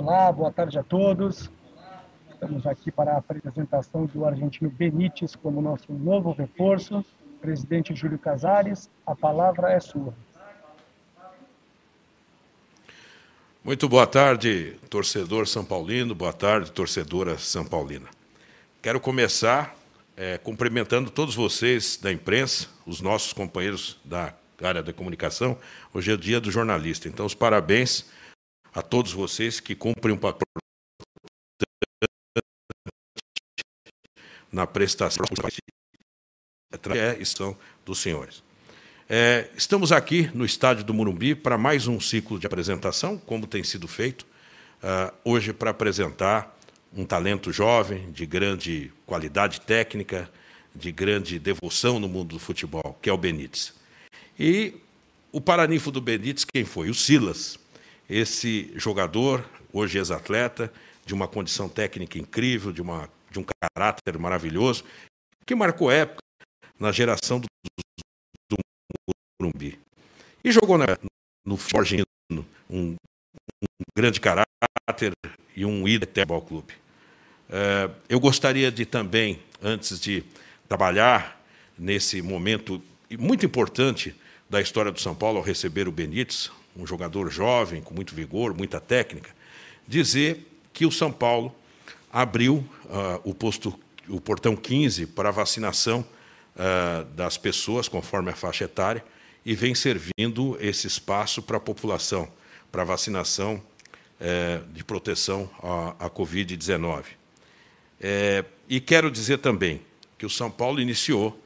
Olá, 0.00 0.30
boa 0.30 0.52
tarde 0.52 0.78
a 0.78 0.82
todos. 0.84 1.50
Estamos 2.30 2.64
aqui 2.68 2.88
para 2.88 3.14
a 3.14 3.18
apresentação 3.18 4.06
do 4.06 4.24
argentino 4.24 4.70
Benítez 4.70 5.34
como 5.34 5.60
nosso 5.60 5.92
novo 5.92 6.30
reforço. 6.30 7.04
Presidente 7.40 7.92
Júlio 7.96 8.16
Casares, 8.16 8.88
a 9.04 9.16
palavra 9.16 9.72
é 9.72 9.80
sua. 9.80 10.14
Muito 13.64 13.88
boa 13.88 14.06
tarde, 14.06 14.76
torcedor 14.88 15.48
São 15.48 15.64
Paulino, 15.64 16.14
boa 16.14 16.32
tarde, 16.32 16.70
torcedora 16.70 17.36
São 17.36 17.64
Paulina. 17.64 18.06
Quero 18.80 19.00
começar 19.00 19.74
é, 20.16 20.38
cumprimentando 20.38 21.10
todos 21.10 21.34
vocês 21.34 21.98
da 22.00 22.12
imprensa, 22.12 22.68
os 22.86 23.00
nossos 23.00 23.32
companheiros 23.32 23.98
da 24.04 24.32
área 24.62 24.80
da 24.80 24.92
comunicação. 24.92 25.58
Hoje 25.92 26.12
é 26.12 26.14
o 26.14 26.18
dia 26.18 26.40
do 26.40 26.52
jornalista, 26.52 27.08
então 27.08 27.26
os 27.26 27.34
parabéns 27.34 28.06
a 28.74 28.82
todos 28.82 29.12
vocês 29.12 29.60
que 29.60 29.74
cumprem 29.74 30.14
um 30.14 30.18
papel 30.18 30.46
na 34.52 34.66
prestação 34.66 35.24
é 36.94 37.20
estão 37.20 37.56
dos 37.84 37.98
senhores. 37.98 38.42
É, 39.08 39.48
estamos 39.56 39.90
aqui 39.90 40.30
no 40.34 40.44
estádio 40.44 40.84
do 40.84 40.92
Murumbi 40.92 41.34
para 41.34 41.56
mais 41.56 41.86
um 41.86 41.98
ciclo 41.98 42.38
de 42.38 42.46
apresentação, 42.46 43.16
como 43.16 43.46
tem 43.46 43.64
sido 43.64 43.88
feito, 43.88 44.26
uh, 44.82 45.14
hoje 45.24 45.52
para 45.52 45.70
apresentar 45.70 46.58
um 46.94 47.04
talento 47.04 47.50
jovem, 47.52 48.10
de 48.12 48.26
grande 48.26 48.92
qualidade 49.06 49.60
técnica, 49.62 50.30
de 50.74 50.92
grande 50.92 51.38
devoção 51.38 51.98
no 51.98 52.08
mundo 52.08 52.34
do 52.34 52.38
futebol, 52.38 52.98
que 53.00 53.08
é 53.08 53.12
o 53.12 53.18
Benítez. 53.18 53.72
E 54.38 54.74
o 55.32 55.40
paraninfo 55.40 55.90
do 55.90 56.00
Benítez, 56.00 56.44
quem 56.44 56.64
foi? 56.64 56.90
O 56.90 56.94
Silas. 56.94 57.58
Esse 58.08 58.72
jogador, 58.74 59.44
hoje 59.72 59.98
ex-atleta, 59.98 60.72
de 61.04 61.12
uma 61.12 61.28
condição 61.28 61.68
técnica 61.68 62.18
incrível, 62.18 62.72
de, 62.72 62.80
uma, 62.80 63.08
de 63.30 63.38
um 63.38 63.44
caráter 63.44 64.18
maravilhoso, 64.18 64.84
que 65.46 65.54
marcou 65.54 65.90
época 65.90 66.22
na 66.78 66.92
geração 66.92 67.40
do, 67.40 67.46
do 68.50 68.56
Morumbi. 69.40 69.78
E 70.42 70.52
jogou 70.52 70.78
na, 70.78 70.86
no 71.44 71.56
Forgino, 71.56 72.04
um, 72.70 72.90
um 72.90 72.96
grande 73.96 74.20
caráter 74.20 75.12
e 75.56 75.64
um 75.64 75.86
ídolo 75.88 76.08
futebol 76.08 76.42
clube. 76.42 76.74
É, 77.50 77.90
eu 78.08 78.20
gostaria 78.20 78.70
de 78.70 78.84
também, 78.84 79.42
antes 79.62 79.98
de 79.98 80.24
trabalhar 80.68 81.42
nesse 81.78 82.20
momento 82.22 82.82
muito 83.18 83.46
importante 83.46 84.14
da 84.48 84.60
história 84.60 84.92
do 84.92 85.00
São 85.00 85.14
Paulo 85.14 85.38
ao 85.38 85.44
receber 85.44 85.88
o 85.88 85.92
Benítez, 85.92 86.50
um 86.78 86.86
jogador 86.86 87.28
jovem, 87.30 87.82
com 87.82 87.92
muito 87.92 88.14
vigor, 88.14 88.54
muita 88.54 88.80
técnica, 88.80 89.34
dizer 89.86 90.46
que 90.72 90.86
o 90.86 90.92
São 90.92 91.10
Paulo 91.10 91.54
abriu 92.10 92.56
uh, 92.84 93.20
o 93.24 93.34
posto, 93.34 93.78
o 94.08 94.20
portão 94.20 94.56
15 94.56 95.06
para 95.08 95.30
vacinação 95.30 96.06
uh, 96.54 97.04
das 97.14 97.36
pessoas 97.36 97.88
conforme 97.88 98.30
a 98.30 98.34
faixa 98.36 98.64
etária 98.64 99.04
e 99.44 99.54
vem 99.54 99.74
servindo 99.74 100.56
esse 100.60 100.86
espaço 100.86 101.42
para 101.42 101.56
a 101.56 101.60
população, 101.60 102.30
para 102.70 102.84
vacinação 102.84 103.62
uh, 104.20 104.72
de 104.72 104.84
proteção 104.84 105.50
à, 105.62 106.06
à 106.06 106.10
Covid-19. 106.10 107.04
É, 108.00 108.44
e 108.68 108.80
quero 108.80 109.10
dizer 109.10 109.38
também 109.38 109.80
que 110.16 110.24
o 110.24 110.30
São 110.30 110.50
Paulo 110.50 110.80
iniciou 110.80 111.42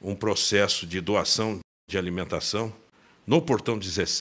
um 0.00 0.14
processo 0.14 0.86
de 0.86 1.00
doação 1.00 1.58
de 1.88 1.98
alimentação 1.98 2.72
no 3.26 3.42
portão 3.42 3.76
17. 3.76 4.20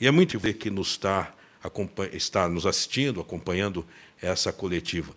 E 0.00 0.06
é 0.06 0.10
muito 0.10 0.38
ver 0.38 0.54
que 0.54 0.70
nos 0.70 0.90
está, 0.90 1.32
está 2.12 2.48
nos 2.48 2.66
assistindo, 2.66 3.20
acompanhando 3.20 3.86
essa 4.20 4.52
coletiva. 4.52 5.12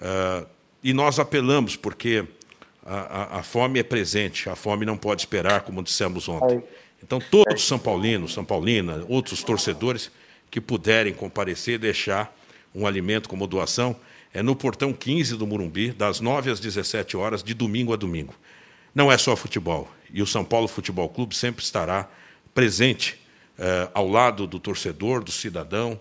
Uh, 0.00 0.46
e 0.82 0.92
nós 0.92 1.18
apelamos, 1.18 1.76
porque 1.76 2.24
a, 2.84 2.94
a, 2.94 3.38
a, 3.40 3.42
fome 3.42 3.80
é 3.80 3.82
presente, 3.82 4.48
a 4.48 4.54
fome 4.54 4.86
não 4.86 4.96
pode 4.96 5.22
esperar, 5.22 5.62
como 5.62 5.82
dissemos 5.82 6.28
ontem. 6.28 6.62
Então, 7.02 7.20
todos 7.20 7.66
São 7.66 7.78
Paulinos, 7.78 8.32
São 8.32 8.44
Paulina, 8.44 9.04
outros 9.08 9.42
torcedores 9.42 10.10
que 10.50 10.60
puderem 10.60 11.12
comparecer, 11.12 11.78
deixar 11.78 12.34
um 12.74 12.86
alimento 12.86 13.28
como 13.28 13.46
doação, 13.46 13.96
é 14.32 14.42
no 14.42 14.54
portão 14.54 14.92
15 14.92 15.36
do 15.36 15.46
Murumbi, 15.46 15.92
das 15.92 16.20
9 16.20 16.50
às 16.50 16.60
17 16.60 17.16
horas, 17.16 17.42
de 17.42 17.54
domingo 17.54 17.92
a 17.92 17.96
domingo. 17.96 18.34
Não 18.94 19.10
é 19.10 19.18
só 19.18 19.34
futebol. 19.34 19.90
E 20.12 20.22
o 20.22 20.26
São 20.26 20.44
Paulo 20.44 20.68
Futebol 20.68 21.08
Clube 21.08 21.34
sempre 21.34 21.64
estará 21.64 22.08
presente 22.54 23.18
eh, 23.58 23.88
ao 23.94 24.08
lado 24.08 24.46
do 24.46 24.58
torcedor, 24.58 25.22
do 25.22 25.32
cidadão, 25.32 25.98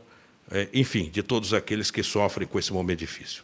eh, 0.52 0.68
enfim, 0.74 1.10
de 1.10 1.24
todos 1.24 1.54
aqueles 1.54 1.90
que 1.90 2.04
sofrem 2.04 2.48
com 2.48 2.60
esse 2.60 2.74
momento 2.74 3.00
difícil. 3.00 3.44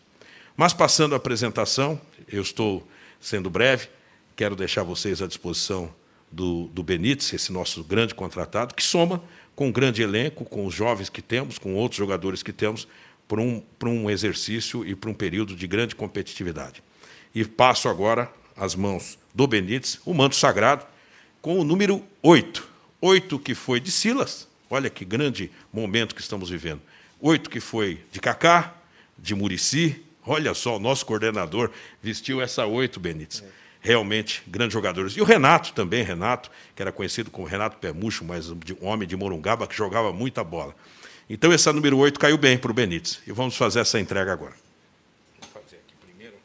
Mas 0.56 0.74
passando 0.74 1.14
a 1.14 1.18
apresentação, 1.18 2.00
eu 2.28 2.42
estou 2.42 2.88
sendo 3.20 3.50
breve, 3.50 3.88
quero 4.36 4.56
deixar 4.56 4.84
vocês 4.84 5.22
à 5.22 5.28
disposição 5.28 5.94
do, 6.32 6.68
do 6.68 6.84
Benítez, 6.84 7.34
esse 7.34 7.52
nosso 7.52 7.84
grande 7.84 8.16
contratado, 8.16 8.74
que 8.74 8.84
soma 8.84 9.22
com 9.56 9.68
um 9.68 9.72
grande 9.72 10.02
elenco, 10.02 10.46
com 10.46 10.66
os 10.66 10.74
jovens 10.74 11.10
que 11.10 11.22
temos, 11.22 11.58
com 11.58 11.76
outros 11.76 11.98
jogadores 11.98 12.42
que 12.42 12.54
temos, 12.54 12.88
para 13.28 13.42
um, 13.42 13.62
para 13.80 13.90
um 13.90 14.10
exercício 14.10 14.86
e 14.86 14.96
para 14.96 15.10
um 15.10 15.14
período 15.14 15.56
de 15.56 15.68
grande 15.68 15.96
competitividade. 15.96 16.84
E 17.34 17.46
passo 17.46 17.88
agora 17.88 18.32
as 18.56 18.76
mãos 18.76 19.18
do 19.34 19.48
Benítez, 19.48 20.00
o 20.06 20.14
manto 20.14 20.36
sagrado, 20.36 20.86
com 21.42 21.60
o 21.60 21.64
número 21.64 22.04
8. 22.22 22.71
8 23.02 23.40
que 23.40 23.56
foi 23.56 23.80
de 23.80 23.92
Silas, 23.92 24.48
olha 24.70 24.90
que 24.90 25.04
grande 25.04 25.52
momento 25.74 26.14
que 26.14 26.22
estamos 26.22 26.50
vivendo. 26.50 26.82
8 27.20 27.50
que 27.50 27.60
foi 27.60 28.00
de 28.12 28.20
Cacá, 28.20 28.74
de 29.18 29.36
Murici, 29.36 30.02
olha 30.26 30.54
só, 30.54 30.78
o 30.78 30.80
nosso 30.80 31.06
coordenador 31.06 31.72
vestiu 32.02 32.42
essa 32.42 32.66
8, 32.66 33.00
Benítez. 33.00 33.44
Realmente, 33.84 34.44
grandes 34.46 34.74
jogadores. 34.74 35.14
E 35.14 35.22
o 35.22 35.24
Renato 35.24 35.74
também, 35.74 36.04
Renato, 36.04 36.52
que 36.76 36.82
era 36.84 36.92
conhecido 36.92 37.32
como 37.32 37.48
Renato 37.48 37.78
Pemucho, 37.78 38.24
mas 38.24 38.50
um 38.50 38.60
homem 38.82 39.08
de 39.08 39.16
Morungaba 39.16 39.66
que 39.66 39.76
jogava 39.76 40.14
muita 40.14 40.44
bola. 40.44 40.76
Então, 41.28 41.52
essa 41.52 41.74
número 41.74 41.98
8 41.98 42.20
caiu 42.20 42.38
bem 42.38 42.58
para 42.58 42.70
o 42.70 42.74
Benítez. 42.74 43.20
E 43.26 43.32
vamos 43.32 43.56
fazer 43.56 43.80
essa 43.80 44.00
entrega 44.00 44.32
agora. 44.32 44.54
Vou 45.40 45.50
fazer 45.50 45.78
aqui 45.78 45.96
primeiro. 46.06 46.36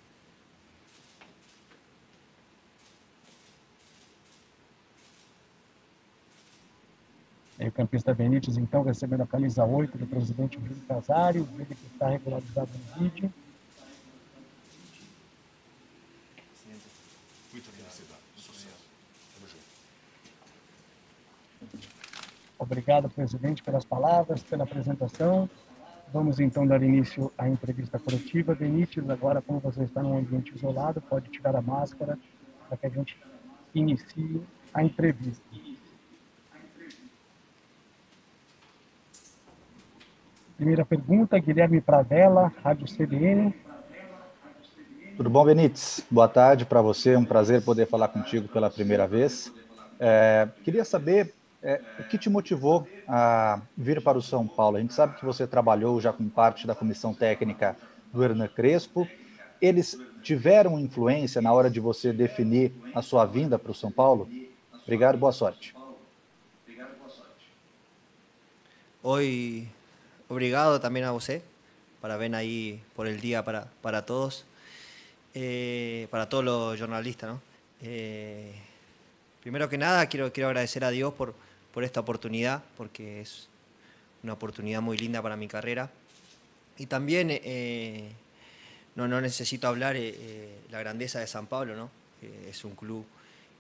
O 7.67 7.73
campista 7.73 8.15
Benítez, 8.15 8.57
então, 8.57 8.85
recebendo 8.85 9.23
a 9.23 9.27
camisa 9.27 9.65
8 9.65 9.99
do 9.99 10.07
presidente 10.07 10.57
Bruno 10.57 10.81
Casário, 10.83 11.49
ele 11.57 11.65
que 11.65 11.87
está 11.93 12.09
regularizado 12.09 12.71
no 12.73 13.03
vídeo. 13.03 13.33
Obrigado, 22.57 23.11
presidente, 23.11 23.65
pelas 23.65 23.85
palavras, 23.85 24.45
pela 24.45 24.63
apresentação. 24.63 25.51
Vamos 26.13 26.39
então 26.39 26.65
dar 26.67 26.81
início 26.83 27.33
à 27.37 27.49
entrevista 27.49 27.99
coletiva. 27.99 28.55
Benítez, 28.55 29.11
agora, 29.11 29.43
como 29.43 29.59
você 29.59 29.83
está 29.83 30.03
num 30.05 30.17
ambiente 30.17 30.55
isolado, 30.55 31.01
pode 31.01 31.31
tirar 31.31 31.57
a 31.57 31.61
máscara 31.61 32.17
para 32.69 32.77
que 32.77 32.87
a 32.87 32.91
gente 32.91 33.19
inicie 33.75 34.41
a 34.73 34.85
entrevista. 34.85 35.43
Primeira 40.57 40.87
pergunta, 40.87 41.39
Guilherme 41.39 41.83
Pradella, 41.83 42.51
Rádio 42.65 42.87
CBN. 42.89 43.53
Tudo 45.15 45.29
bom, 45.29 45.45
Benítez? 45.45 46.03
Boa 46.11 46.29
tarde 46.29 46.65
para 46.65 46.81
você, 46.81 47.13
é 47.13 47.19
um 47.19 47.27
prazer 47.27 47.63
poder 47.63 47.87
falar 47.87 48.09
contigo 48.09 48.49
pela 48.49 48.71
primeira 48.71 49.07
vez. 49.07 49.53
É, 50.01 50.49
queria 50.63 50.85
saber 50.85 51.35
é, 51.63 51.83
o 51.99 52.05
que 52.05 52.17
te 52.17 52.31
motivou 52.31 52.89
a 53.07 53.61
vir 53.77 54.03
para 54.03 54.17
o 54.17 54.23
São 54.23 54.49
Paulo? 54.49 54.79
A 54.79 54.81
gente 54.81 54.95
sabe 54.95 55.15
que 55.15 55.25
você 55.27 55.47
trabalhou 55.47 56.01
já 56.01 56.11
com 56.11 56.27
parte 56.29 56.67
da 56.67 56.75
comissão 56.75 57.13
técnica 57.13 57.77
do 58.11 58.25
Hernan 58.25 58.49
Crespo. 58.49 59.07
Eles 59.61 59.99
tiveram 60.23 60.79
influência 60.79 61.43
na 61.43 61.53
hora 61.53 61.71
de 61.71 61.81
você 61.81 62.15
definir 62.15 62.73
a 62.95 63.03
sua 63.03 63.27
vinda 63.27 63.59
para 63.59 63.73
o 63.73 63.75
São 63.75 63.93
Paulo? 63.93 64.27
Obrigado, 64.85 65.19
boa 65.19 65.33
sorte. 65.33 65.75
Oi, 69.03 69.69
obrigado 70.29 70.79
também 70.81 71.03
a 71.03 71.13
você. 71.13 71.43
Parabéns 72.01 72.35
aí 72.35 72.81
por 72.95 73.07
el 73.07 73.21
día 73.21 73.43
para, 73.43 73.67
para 73.83 74.03
todos, 74.03 74.45
eh, 75.35 76.07
para 76.11 76.29
todos 76.29 76.45
los 76.45 76.79
jornalistas. 76.79 77.31
¿no? 77.31 77.43
Eh, 77.83 78.53
primero 79.43 79.69
que 79.69 79.79
nada, 79.79 80.07
quiero, 80.07 80.33
quiero 80.33 80.49
agradecer 80.49 80.85
a 80.85 80.91
Dios 80.91 81.15
por, 81.15 81.35
por 81.73 81.85
esta 81.85 82.01
oportunidad, 82.01 82.63
porque 82.77 83.21
es 83.21 83.49
una 84.23 84.33
oportunidad 84.33 84.83
muy 84.83 84.97
linda 84.99 85.23
para 85.23 85.37
mi 85.37 85.47
carrera. 85.47 85.91
Y 86.79 86.87
también 86.87 87.29
eh, 87.31 88.11
no, 88.95 89.09
no, 89.09 89.21
necesito 89.21 89.69
hablar 89.69 89.97
eh, 89.97 90.15
eh, 90.17 90.59
la 90.71 90.81
grandeza 90.81 91.21
de 91.21 91.27
San 91.27 91.47
Pablo, 91.47 91.77
¿no? 91.77 91.91
es 92.49 92.65
un 92.65 92.75
club 92.75 93.05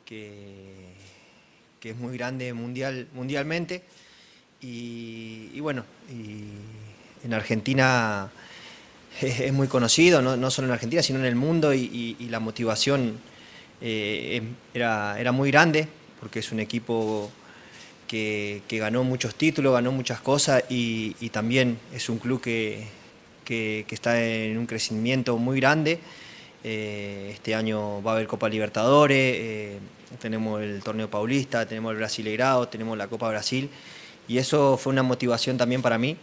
que, 0.04 0.94
que, 1.78 1.90
es 1.90 1.96
muy 1.96 2.16
grande 2.16 2.52
mundial, 2.52 3.06
mundialmente. 3.12 3.84
Y, 4.60 5.60
bueno, 5.60 5.84
en 6.08 7.34
Argentina 7.34 8.30
es, 9.20 9.52
muy 9.52 9.68
conocido, 9.68 10.22
no, 10.22 10.50
solo 10.50 10.68
en 10.68 10.74
Argentina, 10.74 11.02
sino 11.02 11.18
en 11.18 11.26
el 11.26 11.36
mundo 11.36 11.72
y, 11.74 12.16
la 12.30 12.40
motivación 12.40 13.18
eh, 13.80 14.42
era, 14.74 15.20
era 15.20 15.32
muy 15.32 15.50
grande 15.50 15.88
porque 16.20 16.38
es 16.38 16.50
un 16.52 16.60
equipo 16.60 17.30
que, 18.06 18.62
ganó 18.70 19.04
muchos 19.04 19.34
títulos, 19.34 19.72
ganó 19.72 19.92
muchas 19.92 20.20
cosas 20.20 20.64
y, 20.68 21.12
también 21.30 21.78
es 21.92 22.08
un 22.08 22.18
club 22.18 22.40
que, 22.40 22.86
está 23.48 24.22
en 24.22 24.58
un 24.58 24.66
crecimiento 24.66 25.36
muy 25.38 25.60
grande. 25.60 25.98
Eh, 26.64 27.30
este 27.32 27.54
año 27.54 28.02
va 28.02 28.12
a 28.12 28.14
haber 28.14 28.26
Copa 28.26 28.48
Libertadores, 28.48 29.36
eh, 29.38 29.78
tenemos 30.20 30.60
el 30.60 30.82
torneo 30.82 31.08
paulista, 31.08 31.66
tenemos 31.66 31.92
el 31.92 31.98
Brasileirado, 31.98 32.66
tenemos 32.68 32.98
la 32.98 33.06
Copa 33.06 33.28
Brasil 33.28 33.70
y 34.28 34.38
eso 34.38 34.76
fue 34.76 34.92
una 34.92 35.02
motivación 35.02 35.56
también 35.56 35.82
para 35.82 35.98
mí, 35.98 36.16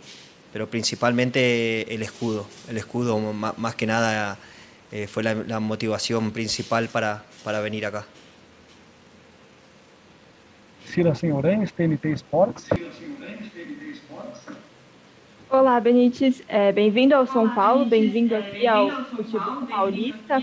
pero 0.51 0.67
principalmente 0.67 1.93
el 1.93 2.01
escudo. 2.01 2.45
El 2.69 2.77
escudo 2.77 3.17
más, 3.19 3.75
que 3.75 3.85
nada 3.85 4.37
eh, 4.91 5.07
fue 5.07 5.23
la, 5.23 5.59
motivación 5.59 6.31
principal 6.31 6.89
para, 6.89 7.23
para 7.43 7.59
venir 7.61 7.85
acá. 7.85 8.05
Cira 10.85 11.15
Senhoranes, 11.15 11.73
TNT 11.73 12.05
Sports. 12.05 12.67
Olá, 15.49 15.79
Benítez. 15.79 16.43
É, 16.47 16.71
bem-vindo 16.71 17.15
ao 17.15 17.27
São 17.27 17.53
Paulo, 17.53 17.85
bem-vindo 17.85 18.35
aqui 18.35 18.65
ao 18.67 18.89
Futebol 19.05 19.67
Paulista. 19.67 20.41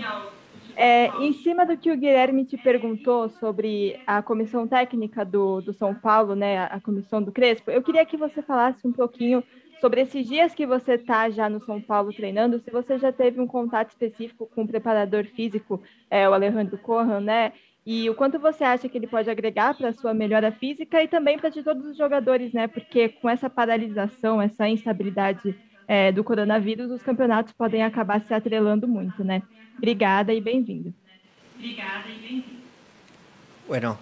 É, 0.75 1.07
em 1.19 1.33
cima 1.33 1.65
do 1.65 1.77
que 1.77 1.91
o 1.91 1.97
Guilherme 1.97 2.45
te 2.45 2.57
perguntou 2.57 3.29
sobre 3.29 3.99
a 4.07 4.21
comissão 4.21 4.67
técnica 4.67 5.23
do, 5.25 5.61
do 5.61 5.73
São 5.73 5.93
Paulo, 5.93 6.35
né, 6.35 6.65
a 6.65 6.79
comissão 6.79 7.21
do 7.21 7.31
Crespo, 7.31 7.69
eu 7.69 7.83
queria 7.83 8.05
que 8.05 8.17
você 8.17 8.41
falasse 8.41 8.87
um 8.87 8.91
pouquinho 8.91 9.43
sobre 9.79 10.01
esses 10.01 10.27
dias 10.27 10.53
que 10.53 10.65
você 10.65 10.93
está 10.93 11.29
já 11.29 11.49
no 11.49 11.63
São 11.65 11.81
Paulo 11.81 12.13
treinando, 12.13 12.59
se 12.59 12.71
você 12.71 12.97
já 12.97 13.11
teve 13.11 13.41
um 13.41 13.47
contato 13.47 13.89
específico 13.89 14.49
com 14.53 14.63
o 14.63 14.67
preparador 14.67 15.25
físico, 15.25 15.81
é, 16.09 16.29
o 16.29 16.33
Alejandro 16.33 16.77
Corran, 16.77 17.19
né? 17.19 17.51
e 17.85 18.09
o 18.09 18.15
quanto 18.15 18.37
você 18.37 18.63
acha 18.63 18.87
que 18.87 18.97
ele 18.97 19.07
pode 19.07 19.29
agregar 19.29 19.75
para 19.75 19.89
a 19.89 19.93
sua 19.93 20.13
melhora 20.13 20.51
física 20.51 21.01
e 21.01 21.07
também 21.07 21.37
para 21.37 21.49
de 21.49 21.63
todos 21.63 21.85
os 21.85 21.97
jogadores, 21.97 22.53
né? 22.53 22.67
Porque 22.67 23.09
com 23.09 23.29
essa 23.29 23.49
paralisação, 23.49 24.41
essa 24.41 24.69
instabilidade 24.69 25.55
é, 25.91 26.09
do 26.09 26.23
coronavírus, 26.23 26.89
os 26.89 27.03
campeonatos 27.03 27.51
podem 27.51 27.83
acabar 27.83 28.21
se 28.21 28.33
atrelando 28.33 28.87
muito, 28.87 29.25
né? 29.25 29.43
Obrigada 29.77 30.33
e 30.33 30.39
bem-vindo. 30.39 30.93
Obrigada 31.57 32.07
e 32.07 32.17
bem-vindo. 32.17 32.61
Bueno, 33.67 33.99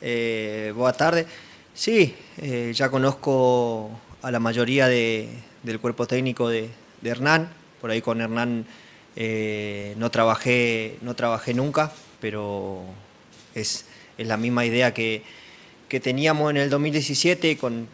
eh, 0.00 0.72
boa 0.74 0.94
tarde. 0.94 1.26
Sí, 1.74 2.14
eh, 2.38 2.72
ya 2.72 2.88
conozco 2.88 4.00
a 4.22 4.30
la 4.30 4.40
mayoría 4.40 4.88
de, 4.88 5.28
del 5.62 5.78
cuerpo 5.78 6.06
técnico 6.06 6.48
de, 6.48 6.70
de 7.02 7.10
Hernán. 7.10 7.50
Por 7.82 7.90
ahí 7.90 8.00
con 8.00 8.22
Hernán 8.22 8.64
eh, 9.14 9.94
no 9.98 10.10
trabajé, 10.10 10.96
no 11.02 11.14
trabajé 11.16 11.52
nunca, 11.52 11.92
pero 12.18 12.82
es, 13.54 13.84
la 14.16 14.38
misma 14.38 14.64
idea 14.64 14.94
que, 14.94 15.22
teníamos 15.98 16.50
en 16.50 16.56
el 16.58 16.70
2017 16.70 17.56
con, 17.56 17.88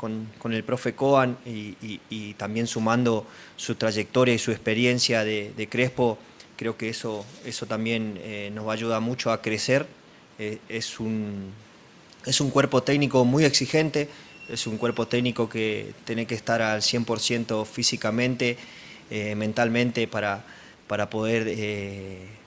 el 0.53 0.65
profe 0.65 0.95
Coan 0.95 1.39
y, 1.47 2.35
también 2.35 2.67
sumando 2.67 3.27
su 3.57 3.77
trayectoria 3.77 4.35
y 4.35 4.39
su 4.39 4.51
experiencia 4.51 5.25
de, 5.25 5.69
Crespo, 5.71 6.19
creo 6.57 6.77
que 6.77 6.91
eso, 6.91 7.25
eso 7.47 7.65
también 7.65 8.21
eh, 8.23 8.51
nos 8.53 8.67
va 8.67 8.73
a 8.73 8.75
ayudar 8.75 9.01
mucho 9.01 9.33
a 9.33 9.41
crecer. 9.41 9.87
Eh, 10.39 10.59
es, 10.69 11.01
un, 11.01 11.53
es 12.27 12.43
un 12.43 12.51
cuerpo 12.51 12.83
técnico 12.83 13.25
muy 13.25 13.45
exigente, 13.47 14.11
es 14.51 14.67
un 14.67 14.77
cuerpo 14.77 15.09
técnico 15.09 15.49
que 15.49 15.95
tiene 16.05 16.27
que 16.27 16.35
estar 16.35 16.61
al 16.61 16.83
100% 16.83 17.65
físicamente, 17.65 18.59
eh, 19.11 19.35
mentalmente 19.37 20.07
para, 20.07 20.45
para 20.87 21.09
poder 21.09 21.57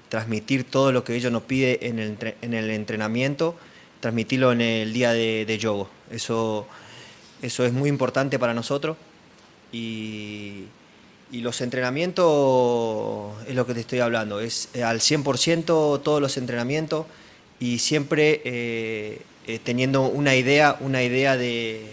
transmitir 0.10 0.64
todo 0.64 0.92
lo 0.92 1.04
que 1.04 1.16
ellos 1.16 1.32
nos 1.32 1.42
pide 1.42 1.88
en 1.88 1.98
el, 1.98 2.18
en 2.44 2.54
el 2.54 2.70
entrenamiento, 2.70 3.58
transmitirlo 4.00 4.52
en 4.52 4.62
el 4.62 4.94
día 4.94 5.14
de, 5.14 5.46
de 5.46 5.58
yoga. 5.58 5.88
Eso, 6.12 6.68
eso 7.42 7.66
es 7.66 7.74
muy 7.74 7.90
importante 7.90 8.38
para 8.40 8.54
nosotros 8.54 8.98
y, 9.72 10.66
los 11.32 11.62
entrenamientos 11.62 13.34
es 13.48 13.54
lo 13.54 13.68
que 13.68 13.76
te 13.76 13.82
estoy 13.82 14.00
hablando, 14.00 14.40
es 14.40 14.70
eh, 14.74 14.82
al 14.82 15.00
100% 15.00 16.02
todos 16.02 16.20
los 16.20 16.38
entrenamientos 16.38 17.06
y 17.60 17.78
siempre 17.78 18.42
eh, 18.44 19.22
eh, 19.46 19.60
teniendo 19.64 20.08
una 20.08 20.36
idea, 20.36 20.78
una 20.80 21.04
idea 21.04 21.38
de, 21.38 21.92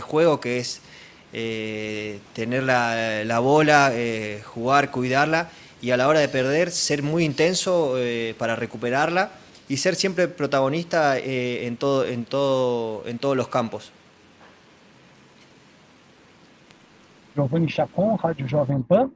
juego 0.00 0.38
que 0.38 0.58
es 0.58 0.80
tener 1.32 2.62
la, 2.62 3.24
la 3.24 3.38
bola, 3.40 3.92
jugar, 4.44 4.92
cuidarla 4.92 5.50
y 5.80 5.90
a 5.90 5.96
la 5.96 6.06
hora 6.06 6.20
de 6.20 6.28
perder 6.28 6.70
ser 6.70 7.02
muy 7.02 7.24
intenso 7.24 7.96
para 8.38 8.54
recuperarla 8.54 9.32
y 9.72 9.78
ser 9.78 9.94
siempre 9.94 10.28
protagonista 10.28 11.18
eh, 11.18 11.66
en, 11.66 11.78
todo, 11.78 12.04
en, 12.04 12.26
todo, 12.26 13.08
en 13.08 13.18
todos 13.18 13.34
los 13.34 13.48
campos. 13.48 13.90
Giovanni 17.34 17.68
Chacon, 17.68 18.18
Rádio 18.18 18.46
Jovem 18.46 18.82
Pan. 18.82 19.10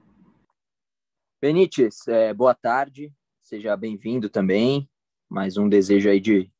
Benítez, 1.42 2.08
é, 2.08 2.32
boa 2.32 2.54
tarde, 2.54 3.12
seja 3.42 3.76
bem-vindo 3.76 4.30
também. 4.30 4.88
Mais 5.28 5.58
um 5.58 5.68
desejo 5.68 6.08
aí 6.08 6.20
de 6.20 6.50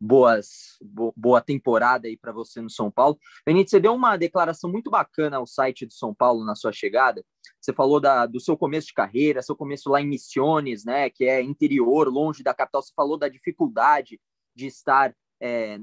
boas, 0.00 0.78
boa 1.16 1.40
temporada 1.40 2.06
aí 2.06 2.16
para 2.16 2.32
você 2.32 2.60
no 2.60 2.70
São 2.70 2.90
Paulo. 2.90 3.18
Benito, 3.44 3.70
você 3.70 3.80
deu 3.80 3.94
uma 3.94 4.16
declaração 4.16 4.70
muito 4.70 4.90
bacana 4.90 5.38
ao 5.38 5.46
site 5.46 5.86
do 5.86 5.92
São 5.92 6.14
Paulo 6.14 6.44
na 6.44 6.54
sua 6.54 6.72
chegada. 6.72 7.24
Você 7.60 7.72
falou 7.72 8.00
da, 8.00 8.26
do 8.26 8.40
seu 8.40 8.56
começo 8.56 8.88
de 8.88 8.94
carreira, 8.94 9.42
seu 9.42 9.56
começo 9.56 9.90
lá 9.90 10.00
em 10.00 10.06
Missiones, 10.06 10.84
né, 10.84 11.10
que 11.10 11.24
é 11.24 11.42
interior, 11.42 12.08
longe 12.08 12.42
da 12.42 12.54
capital. 12.54 12.82
Você 12.82 12.92
falou 12.94 13.18
da 13.18 13.28
dificuldade 13.28 14.20
de 14.54 14.66
estar 14.66 15.14
é, 15.40 15.80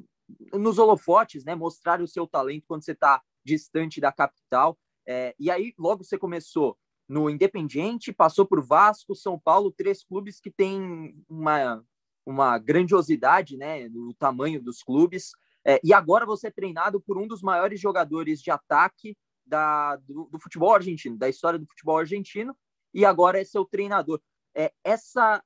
nos 0.54 0.80
holofotes, 0.80 1.44
né, 1.44 1.54
mostrar 1.54 2.02
o 2.02 2.08
seu 2.08 2.26
talento 2.26 2.66
quando 2.68 2.84
você 2.86 2.94
está 2.94 3.22
distante 3.44 4.00
da 4.00 4.12
capital. 4.12 4.78
É, 5.08 5.36
e 5.38 5.52
aí, 5.52 5.74
logo 5.78 6.04
você 6.04 6.18
começou 6.18 6.78
no 7.08 7.30
Independiente, 7.30 8.12
passou 8.12 8.46
por 8.46 8.66
Vasco, 8.66 9.14
São 9.14 9.40
Paulo, 9.40 9.72
três 9.72 10.04
clubes 10.04 10.40
que 10.40 10.50
têm 10.50 11.16
uma 11.30 11.84
uma 12.26 12.58
grandiosidade 12.58 13.58
né, 13.58 13.88
no 13.90 14.14
tamanho 14.14 14.62
dos 14.62 14.82
clubes. 14.82 15.32
É, 15.66 15.80
e 15.84 15.94
agora 15.94 16.26
você 16.26 16.48
é 16.48 16.52
treinado 16.52 17.00
por 17.00 17.18
um 17.18 17.28
dos 17.28 17.42
maiores 17.42 17.80
jogadores 17.80 18.42
de 18.42 18.52
ataque 18.52 19.18
da, 19.46 19.96
do, 19.98 20.30
do, 20.32 20.40
futebol 20.40 20.74
argentino, 20.74 21.18
da 21.18 21.30
história 21.30 21.60
do 21.60 21.68
futebol 21.68 21.98
argentino, 21.98 22.56
e 22.94 23.06
agora 23.06 23.40
é 23.40 23.44
seu 23.44 23.66
treinador. 23.66 24.20
É, 24.56 24.72
essa 24.84 25.44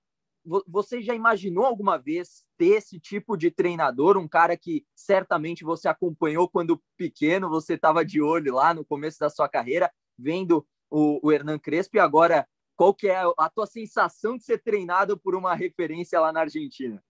você 0.68 1.02
já 1.02 1.14
imaginou 1.14 1.66
alguma 1.66 1.98
vez 1.98 2.44
ter 2.58 2.78
esse 2.78 3.00
tipo 3.00 3.38
de 3.38 3.52
treinador, 3.52 4.18
um 4.18 4.28
cara 4.28 4.58
que 4.58 4.86
certamente 4.96 5.64
você 5.64 5.88
acompanhou 5.88 6.50
quando 6.50 6.82
pequeno, 6.98 7.50
você 7.50 7.74
estava 7.74 8.06
de 8.06 8.22
olho 8.22 8.54
lá 8.54 8.74
no 8.74 8.86
começo 8.86 9.20
da 9.20 9.30
sua 9.30 9.50
carreira, 9.50 9.92
vendo 10.18 10.66
o, 10.90 11.20
o 11.22 11.32
Hernan 11.32 11.60
Crespo, 11.60 11.98
e 11.98 12.00
agora 12.00 12.48
qual 12.80 12.94
que 12.94 13.10
é 13.10 13.22
a 13.38 13.50
tua 13.50 13.68
sensação 13.68 14.38
de 14.38 14.46
ser 14.46 14.60
treinado 14.60 15.18
por 15.18 15.36
uma 15.36 15.54
referência 15.54 16.18
lá 16.18 16.32
na 16.32 16.40
Argentina? 16.40 17.04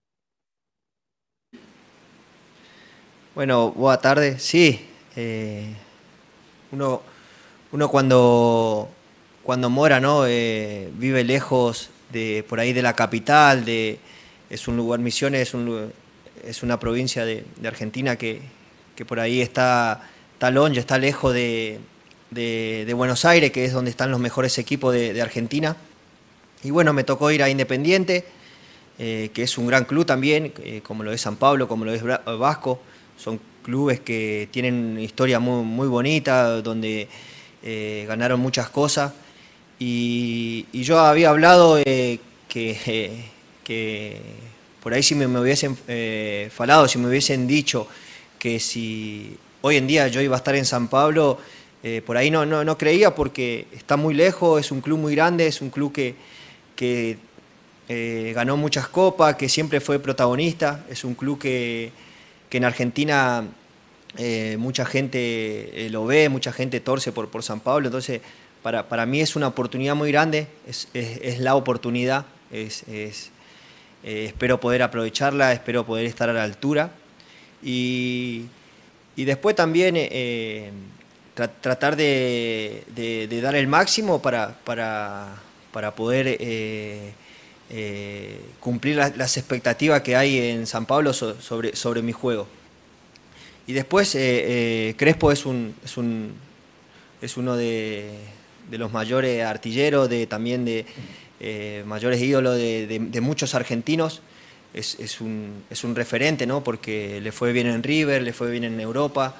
Bueno, 3.35 3.69
boa 3.69 3.95
tarde. 3.95 4.39
Sí, 4.39 4.89
eh, 5.15 5.71
uno, 6.71 7.03
uno 7.71 7.87
cuando, 7.87 8.89
cuando 9.43 9.69
mora, 9.69 9.99
¿no? 9.99 10.25
Eh, 10.25 10.89
vive 10.93 11.23
lejos 11.23 11.91
de 12.09 12.43
por 12.49 12.59
ahí 12.59 12.73
de 12.73 12.81
la 12.81 12.95
capital, 12.95 13.63
de, 13.63 13.99
es 14.49 14.67
un 14.67 14.75
lugar, 14.75 14.99
Misiones 14.99 15.49
es, 15.49 15.53
un, 15.53 15.93
es 16.43 16.63
una 16.63 16.79
provincia 16.79 17.25
de, 17.25 17.45
de 17.57 17.67
Argentina 17.67 18.15
que, 18.15 18.41
que, 18.95 19.05
por 19.05 19.19
ahí 19.19 19.39
está, 19.39 20.01
está 20.33 20.49
longe, 20.49 20.79
está 20.79 20.97
lejos 20.97 21.31
de, 21.31 21.79
de, 22.31 22.93
Buenos 22.95 23.25
Aires, 23.25 23.51
que 23.51 23.65
es 23.65 23.73
donde 23.73 23.91
están 23.91 24.11
los 24.11 24.19
mejores 24.19 24.57
equipos 24.57 24.93
de, 24.93 25.21
Argentina. 25.21 25.75
Y 26.63 26.71
bueno, 26.71 26.93
me 26.93 27.03
tocó 27.03 27.31
ir 27.31 27.41
a 27.43 27.49
Independiente, 27.49 28.25
eh, 28.97 29.29
que 29.33 29.43
es 29.43 29.57
un 29.57 29.67
gran 29.67 29.85
club 29.85 30.05
también, 30.05 30.53
eh, 30.63 30.81
como 30.83 31.03
lo 31.03 31.11
es 31.11 31.21
San 31.21 31.37
Pablo, 31.37 31.67
como 31.67 31.85
lo 31.85 31.93
es 31.93 32.03
Vasco. 32.03 32.81
Son 33.17 33.39
clubes 33.63 33.99
que 33.99 34.49
tienen 34.51 34.73
una 34.91 35.01
historia 35.01 35.39
muy, 35.39 35.87
bonita, 35.87 36.61
donde 36.61 37.07
eh, 37.63 38.05
ganaron 38.07 38.39
muchas 38.39 38.69
cosas. 38.69 39.13
Y, 39.79 40.65
yo 40.73 40.99
había 40.99 41.29
hablado 41.29 41.81
que, 41.83 42.19
que, 43.63 44.21
por 44.81 44.93
ahí 44.93 45.03
si 45.03 45.15
me 45.15 45.25
hubiesen 45.25 45.77
falado, 46.51 46.87
si 46.87 46.97
me 46.97 47.07
hubiesen 47.07 47.47
dicho 47.47 47.87
que 48.37 48.59
si 48.59 49.37
hoy 49.61 49.75
en 49.75 49.87
día 49.87 50.07
yo 50.07 50.21
iba 50.21 50.35
a 50.35 50.39
estar 50.39 50.55
en 50.55 50.65
San 50.65 50.87
Pablo, 50.87 51.37
eh, 51.81 52.01
por 52.05 52.17
ahí 52.17 52.29
no, 52.29 52.45
no, 52.45 52.65
no, 52.65 52.77
creía 52.77 53.15
porque 53.15 53.65
está 53.71 53.95
muy 53.95 54.13
lejos, 54.13 54.59
es 54.59 54.71
un 54.71 54.81
club 54.81 54.99
muy 54.99 55.15
grande, 55.15 55.47
es 55.47 55.61
un 55.61 55.69
club 55.69 55.93
que, 55.93 56.15
que 56.75 57.17
eh, 57.87 58.33
ganó 58.35 58.57
muchas 58.57 58.89
copas, 58.89 59.35
que 59.35 59.47
siempre 59.47 59.79
fue 59.79 59.97
protagonista, 59.99 60.85
es 60.89 61.05
un 61.05 61.15
club 61.15 61.39
que, 61.39 61.91
que 62.49 62.57
en 62.57 62.65
Argentina 62.65 63.47
eh, 64.17 64.57
mucha 64.59 64.83
gente 64.83 65.87
lo 65.89 66.05
ve, 66.05 66.27
mucha 66.27 66.51
gente 66.51 66.81
torce 66.81 67.13
por, 67.13 67.29
por 67.29 67.43
San 67.43 67.61
Pablo, 67.61 67.87
entonces 67.87 68.19
para, 68.61 68.89
para 68.89 69.05
mí 69.05 69.21
es 69.21 69.37
una 69.37 69.47
oportunidad 69.47 69.95
muy 69.95 70.11
grande, 70.11 70.47
es, 70.67 70.89
es, 70.93 71.39
la 71.39 71.55
oportunidad, 71.55 72.25
es, 72.51 72.83
espero 74.03 74.59
poder 74.59 74.81
aprovecharla, 74.83 75.53
espero 75.53 75.85
poder 75.85 76.05
estar 76.05 76.29
a 76.29 76.33
la 76.33 76.43
altura. 76.43 76.91
Y, 77.63 78.47
y 79.15 79.23
después 79.23 79.55
también 79.55 79.95
tratar 81.33 81.95
de, 81.95 83.39
dar 83.41 83.55
el 83.55 83.67
máximo 83.67 84.21
para, 84.21 84.55
poder 85.95 86.27
eh, 86.27 87.13
eh, 87.69 88.41
cumplir 88.59 88.97
las, 88.97 89.37
expectativas 89.37 90.01
que 90.01 90.15
hay 90.15 90.37
en 90.37 90.67
San 90.67 90.85
Pablo 90.85 91.13
sobre, 91.13 92.01
mi 92.01 92.11
juego. 92.11 92.47
Y 93.67 93.73
después 93.73 94.15
eh, 94.15 94.95
Crespo 94.97 95.31
es, 95.31 95.45
un, 95.45 95.75
es, 95.85 95.97
un, 95.97 96.33
es 97.21 97.37
uno 97.37 97.55
de, 97.55 98.11
los 98.71 98.91
mayores 98.91 99.43
artilleros, 99.45 100.09
de, 100.09 100.27
también 100.27 100.65
de 100.65 100.85
mayores 101.85 102.21
ídolos 102.21 102.57
de, 102.57 103.19
muchos 103.21 103.55
argentinos. 103.55 104.21
Es, 104.71 104.99
es, 104.99 105.19
un, 105.19 105.63
es 105.71 105.83
un 105.83 105.95
referente, 105.95 106.45
¿no? 106.45 106.63
porque 106.63 107.19
le 107.21 107.31
fue 107.31 107.53
bien 107.53 107.65
en 107.65 107.81
River, 107.81 108.21
le 108.21 108.33
fue 108.33 108.51
bien 108.51 108.65
en 108.65 108.79
Europa. 108.79 109.35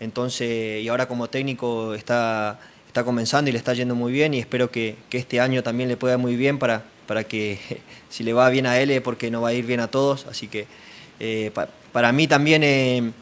Entonces, 0.00 0.82
y 0.82 0.88
ahora 0.88 1.06
como 1.06 1.28
técnico 1.28 1.94
está, 1.94 2.58
está 2.86 3.04
comenzando 3.04 3.48
y 3.48 3.52
le 3.52 3.58
está 3.58 3.74
yendo 3.74 3.94
muy 3.94 4.12
bien 4.12 4.34
y 4.34 4.38
espero 4.38 4.70
que, 4.70 4.96
este 5.10 5.40
año 5.40 5.62
también 5.62 5.88
le 5.88 5.96
pueda 5.96 6.18
muy 6.18 6.36
bien 6.36 6.58
para, 6.58 6.84
para 7.06 7.24
que 7.24 7.58
si 8.08 8.22
le 8.22 8.32
va 8.32 8.48
bien 8.50 8.66
a 8.66 8.78
él 8.78 9.00
porque 9.02 9.30
no 9.30 9.40
va 9.40 9.48
a 9.48 9.52
ir 9.52 9.66
bien 9.66 9.80
a 9.80 9.88
todos. 9.88 10.26
Así 10.26 10.48
que 10.48 10.66
eh, 11.20 11.50
para 11.92 12.12
mí 12.12 12.26
también 12.26 12.62
eh, 12.64 13.12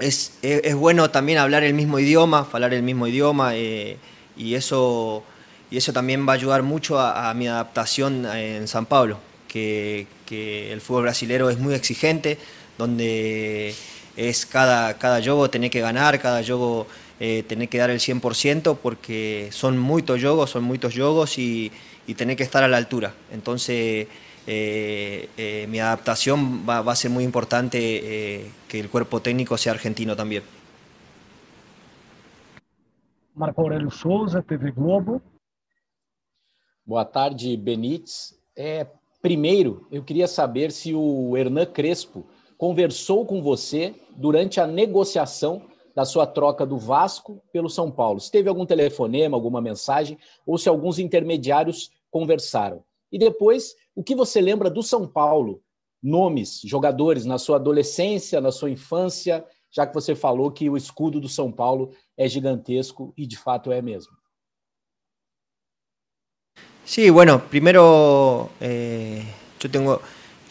es, 0.00 0.74
bueno 0.74 1.10
también 1.10 1.38
hablar 1.38 1.64
el 1.64 1.74
mismo 1.74 1.98
idioma, 1.98 2.48
hablar 2.50 2.74
el 2.74 2.82
mismo 2.82 3.06
idioma 3.06 3.56
eh, 3.56 3.96
y, 4.36 4.54
eso, 4.54 5.22
y 5.70 5.76
eso 5.78 5.92
también 5.92 6.26
va 6.26 6.32
a 6.32 6.36
ayudar 6.36 6.62
mucho 6.62 6.98
a, 6.98 7.32
mi 7.34 7.48
adaptación 7.48 8.26
en 8.26 8.68
San 8.68 8.86
Pablo, 8.86 9.18
que, 9.48 10.06
que 10.26 10.72
el 10.72 10.80
fútbol 10.80 11.02
brasilero 11.02 11.50
es 11.50 11.58
muy 11.58 11.74
exigente, 11.74 12.38
donde 12.78 13.74
es 14.16 14.46
cada, 14.46 14.98
cada 14.98 15.22
juego 15.22 15.48
tener 15.50 15.70
que 15.70 15.80
ganar, 15.80 16.20
cada 16.20 16.42
juego 16.44 16.86
eh, 17.20 17.42
tener 17.44 17.68
que 17.68 17.78
dar 17.78 17.90
el 17.90 18.00
100% 18.00 18.76
porque 18.82 19.48
son 19.52 19.78
muchos 19.78 20.20
juegos, 20.20 20.50
son 20.50 20.64
muchos 20.64 20.94
juegos 20.94 21.38
y, 21.38 21.72
y 22.06 22.14
tener 22.14 22.36
que 22.36 22.42
estar 22.42 22.62
a 22.62 22.68
la 22.68 22.76
altura. 22.76 23.14
Entonces, 23.32 24.08
eh, 24.46 25.28
eh, 25.36 25.66
mi 25.68 25.78
adaptación 25.78 26.68
va, 26.68 26.82
va, 26.82 26.92
a 26.92 26.96
ser 26.96 27.10
muy 27.10 27.22
importante 27.22 27.78
eh, 27.78 28.50
que 28.68 28.80
el 28.80 28.90
cuerpo 28.90 29.20
técnico 29.20 29.56
sea 29.56 29.72
argentino 29.72 30.16
también. 30.16 30.42
Marco 33.34 33.62
Aurélio 33.62 33.90
Souza, 33.90 34.42
TV 34.42 34.72
Globo. 34.72 35.22
Boa 36.84 37.04
tarde, 37.04 37.56
Benítez. 37.56 38.36
É, 38.54 38.86
primeiro, 39.22 39.86
eu 39.90 40.02
queria 40.02 40.26
saber 40.26 40.72
se 40.72 40.92
o 40.92 41.36
Hernan 41.36 41.64
Crespo 41.66 42.26
conversou 42.62 43.26
com 43.26 43.42
você 43.42 43.92
durante 44.10 44.60
a 44.60 44.68
negociação 44.68 45.62
da 45.96 46.04
sua 46.04 46.28
troca 46.28 46.64
do 46.64 46.78
Vasco 46.78 47.42
pelo 47.52 47.68
São 47.68 47.90
Paulo. 47.90 48.20
Se 48.20 48.30
teve 48.30 48.48
algum 48.48 48.64
telefonema, 48.64 49.36
alguma 49.36 49.60
mensagem, 49.60 50.16
ou 50.46 50.56
se 50.56 50.68
alguns 50.68 51.00
intermediários 51.00 51.90
conversaram. 52.08 52.84
E 53.10 53.18
depois, 53.18 53.74
o 53.96 54.04
que 54.04 54.14
você 54.14 54.40
lembra 54.40 54.70
do 54.70 54.80
São 54.80 55.08
Paulo? 55.08 55.60
Nomes, 56.00 56.60
jogadores 56.64 57.24
na 57.24 57.36
sua 57.36 57.56
adolescência, 57.56 58.40
na 58.40 58.52
sua 58.52 58.70
infância, 58.70 59.44
já 59.68 59.84
que 59.84 59.92
você 59.92 60.14
falou 60.14 60.48
que 60.52 60.70
o 60.70 60.76
escudo 60.76 61.20
do 61.20 61.28
São 61.28 61.50
Paulo 61.50 61.90
é 62.16 62.28
gigantesco 62.28 63.12
e 63.16 63.26
de 63.26 63.36
fato 63.36 63.72
é 63.72 63.82
mesmo. 63.82 64.12
Sí, 66.84 67.10
bueno, 67.10 67.40
primero 67.40 68.50
eh, 68.60 69.24
yo 69.58 69.68
tengo 69.68 70.00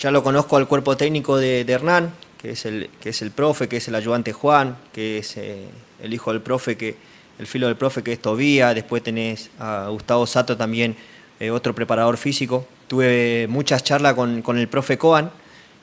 Ya 0.01 0.09
lo 0.09 0.23
conozco 0.23 0.57
al 0.57 0.67
cuerpo 0.67 0.97
técnico 0.97 1.37
de, 1.37 1.61
Hernán, 1.61 2.11
que 2.41 2.49
es, 2.49 2.65
el, 2.65 2.89
que 2.99 3.09
es 3.09 3.21
el 3.21 3.29
profe, 3.29 3.69
que 3.69 3.77
es 3.77 3.87
el 3.87 3.93
ayudante 3.93 4.33
Juan, 4.33 4.75
que 4.91 5.19
es 5.19 5.37
eh, 5.37 5.67
el 6.01 6.11
hijo 6.11 6.33
del 6.33 6.41
profe, 6.41 6.75
que 6.75 6.95
el 7.37 7.45
filo 7.45 7.67
del 7.67 7.75
profe 7.75 8.01
que 8.01 8.11
es 8.11 8.19
Tobía, 8.19 8.73
después 8.73 9.03
tenés 9.03 9.51
a 9.59 9.89
Gustavo 9.89 10.25
Sato 10.25 10.57
también, 10.57 10.95
eh, 11.39 11.51
otro 11.51 11.75
preparador 11.75 12.17
físico. 12.17 12.65
Tuve 12.87 13.45
muchas 13.47 13.83
charlas 13.83 14.15
con, 14.15 14.57
el 14.57 14.67
profe 14.67 14.97
Coan 14.97 15.29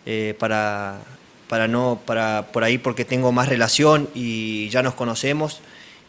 eh, 0.04 0.34
para, 0.37 0.98
para, 1.48 1.68
no, 1.68 2.00
para 2.04 2.48
por 2.52 2.64
ahí 2.64 2.76
porque 2.76 3.04
tengo 3.04 3.30
más 3.30 3.48
relación 3.48 4.08
y 4.16 4.68
ya 4.70 4.82
nos 4.82 4.94
conocemos. 4.94 5.60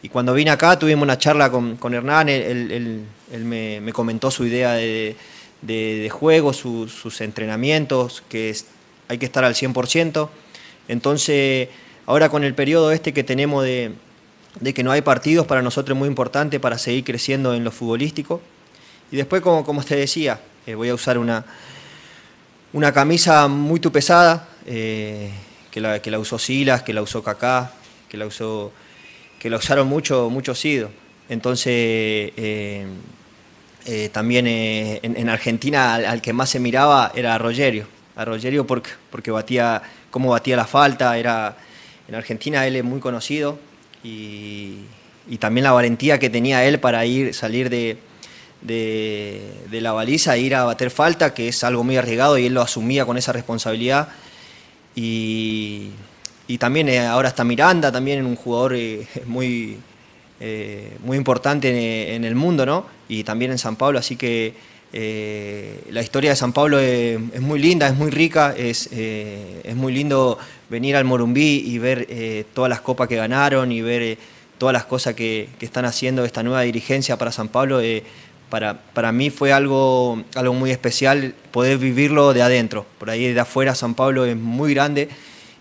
Y 0.02 0.08
cuando 0.08 0.34
vine 0.34 0.50
acá 0.50 0.76
tuvimos 0.76 1.04
una 1.04 1.16
charla 1.16 1.48
con, 1.48 1.94
Hernán, 1.94 2.28
él, 2.28 3.04
me, 3.38 3.80
me, 3.80 3.92
comentó 3.92 4.32
su 4.32 4.46
idea 4.46 4.72
de, 4.72 4.82
de, 4.82 5.16
juego, 6.10 6.52
sus 6.52 7.20
entrenamientos, 7.20 8.22
que 8.28 8.54
hay 9.08 9.18
que 9.18 9.26
estar 9.26 9.44
al 9.44 9.54
100%. 9.54 10.28
Entonces, 10.88 11.68
ahora 12.06 12.28
con 12.28 12.44
el 12.44 12.54
periodo 12.54 12.92
este 12.92 13.12
que 13.12 13.24
tenemos 13.24 13.64
de, 13.64 13.92
que 14.74 14.82
no 14.82 14.92
hay 14.92 15.02
partidos, 15.02 15.46
para 15.46 15.62
nosotros 15.62 15.96
es 15.96 15.98
muy 15.98 16.08
importante 16.08 16.60
para 16.60 16.78
seguir 16.78 17.04
creciendo 17.04 17.54
en 17.54 17.64
lo 17.64 17.70
futbolístico. 17.70 18.40
Y 19.10 19.16
después, 19.16 19.42
como, 19.42 19.64
como 19.64 19.82
te 19.82 19.96
decía, 19.96 20.40
eh, 20.66 20.74
voy 20.74 20.88
a 20.88 20.94
usar 20.94 21.18
una, 21.18 21.44
una 22.72 22.92
camisa 22.92 23.48
muy 23.48 23.80
pesada, 23.80 24.48
eh, 24.66 25.30
que, 25.70 25.80
la, 25.80 26.00
que 26.00 26.10
la 26.10 26.18
usó 26.18 26.38
Silas, 26.38 26.82
que 26.82 26.92
la 26.92 27.02
usó 27.02 27.22
Kaká, 27.22 27.72
que 28.08 28.16
la 28.16 28.26
usó 28.26 28.72
que 29.40 29.48
la 29.48 29.56
usaron 29.56 29.88
mucho, 29.88 30.28
muchos 30.28 30.62
idos. 30.66 30.90
Entonces, 31.30 31.72
eh, 32.36 32.86
eh, 33.86 34.10
también 34.12 34.46
eh, 34.46 35.00
en, 35.02 35.28
Argentina 35.28 35.94
al, 35.94 36.20
que 36.20 36.32
más 36.32 36.50
se 36.50 36.60
miraba 36.60 37.12
era 37.14 37.34
a 37.34 37.38
Rogerio, 37.38 37.86
a 38.16 38.24
Rogerio 38.24 38.66
porque, 38.66 38.90
porque 39.10 39.30
batía, 39.30 39.82
cómo 40.10 40.30
batía 40.30 40.56
la 40.56 40.66
falta, 40.66 41.16
era, 41.16 41.56
en 42.06 42.14
Argentina 42.14 42.66
él 42.66 42.76
es 42.76 42.84
muy 42.84 43.00
conocido 43.00 43.58
y, 44.02 44.78
también 45.38 45.64
la 45.64 45.72
valentía 45.72 46.18
que 46.18 46.28
tenía 46.28 46.64
él 46.64 46.80
para 46.80 47.06
ir, 47.06 47.32
salir 47.34 47.70
de, 47.70 47.98
de, 48.62 49.80
la 49.80 49.92
baliza 49.92 50.34
e 50.34 50.40
ir 50.40 50.56
a 50.56 50.64
bater 50.64 50.90
falta, 50.90 51.32
que 51.32 51.48
es 51.48 51.62
algo 51.62 51.84
muy 51.84 51.96
arriesgado 51.96 52.36
y 52.36 52.46
él 52.46 52.54
lo 52.54 52.62
asumía 52.62 53.06
con 53.06 53.16
esa 53.16 53.32
responsabilidad. 53.32 54.08
Y, 54.96 55.90
también 56.58 56.88
eh, 56.88 57.06
ahora 57.06 57.28
está 57.28 57.44
Miranda, 57.44 57.92
también 57.92 58.26
un 58.26 58.34
jugador 58.34 58.76
muy, 59.26 59.78
eh, 60.42 60.96
muy 61.04 61.18
importante 61.18 62.14
en, 62.14 62.24
el 62.24 62.34
mundo, 62.34 62.64
¿no? 62.64 62.86
Y 63.08 63.24
también 63.24 63.50
en 63.50 63.58
San 63.58 63.76
Pablo, 63.76 63.98
así 63.98 64.16
que 64.16 64.54
eh, 64.90 65.82
la 65.90 66.00
historia 66.00 66.30
de 66.30 66.36
San 66.36 66.54
Pablo 66.54 66.78
es, 66.78 67.18
muy 67.40 67.60
linda, 67.60 67.86
es 67.86 67.94
muy 67.94 68.10
rica, 68.10 68.54
es, 68.56 68.88
eh, 68.90 69.60
es, 69.62 69.76
muy 69.76 69.92
lindo 69.92 70.38
venir 70.70 70.96
al 70.96 71.04
Morumbí 71.04 71.62
y 71.66 71.78
ver 71.78 72.08
todas 72.54 72.70
las 72.70 72.80
copas 72.80 73.06
que 73.06 73.16
ganaron 73.16 73.70
y 73.70 73.82
ver 73.82 74.16
todas 74.56 74.72
las 74.72 74.86
cosas 74.86 75.14
que, 75.14 75.50
que, 75.58 75.66
están 75.66 75.84
haciendo 75.84 76.24
esta 76.24 76.42
nueva 76.42 76.62
dirigencia 76.62 77.18
para 77.18 77.32
San 77.32 77.48
Pablo. 77.48 77.82
para, 78.48 78.80
para 78.94 79.12
mí 79.12 79.28
fue 79.28 79.52
algo, 79.52 80.24
algo 80.34 80.54
muy 80.54 80.70
especial 80.70 81.34
poder 81.50 81.76
vivirlo 81.76 82.32
de 82.32 82.40
adentro. 82.40 82.86
Por 82.98 83.10
ahí 83.10 83.30
de 83.32 83.40
afuera 83.40 83.74
San 83.74 83.94
Pablo 83.94 84.24
es 84.24 84.36
muy 84.36 84.72
grande 84.72 85.10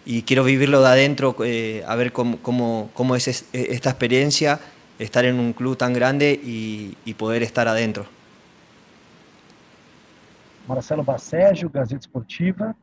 y 0.10 0.24
quiero 0.24 0.44
vivirlo 0.44 0.82
de 0.82 0.88
adentro, 0.88 1.36
eh, 1.46 1.84
a 1.88 1.96
ver 1.96 2.12
cómo, 2.12 2.40
cómo, 2.42 2.90
cómo 2.96 3.16
es 3.16 3.28
e, 3.28 3.44
esta 3.54 3.92
experiencia, 3.92 4.60
estar 5.00 5.26
en 5.26 5.40
un 5.40 5.54
club 5.54 5.78
tan 5.78 5.94
grande 5.94 6.40
y, 6.44 6.96
y 7.06 7.14
poder 7.14 7.42
estar 7.42 7.68
adentro. 7.68 8.06
Marcelo 10.68 11.04
Basségio, 11.04 11.70
Gazeta 11.70 12.02
Esportiva. 12.02 12.76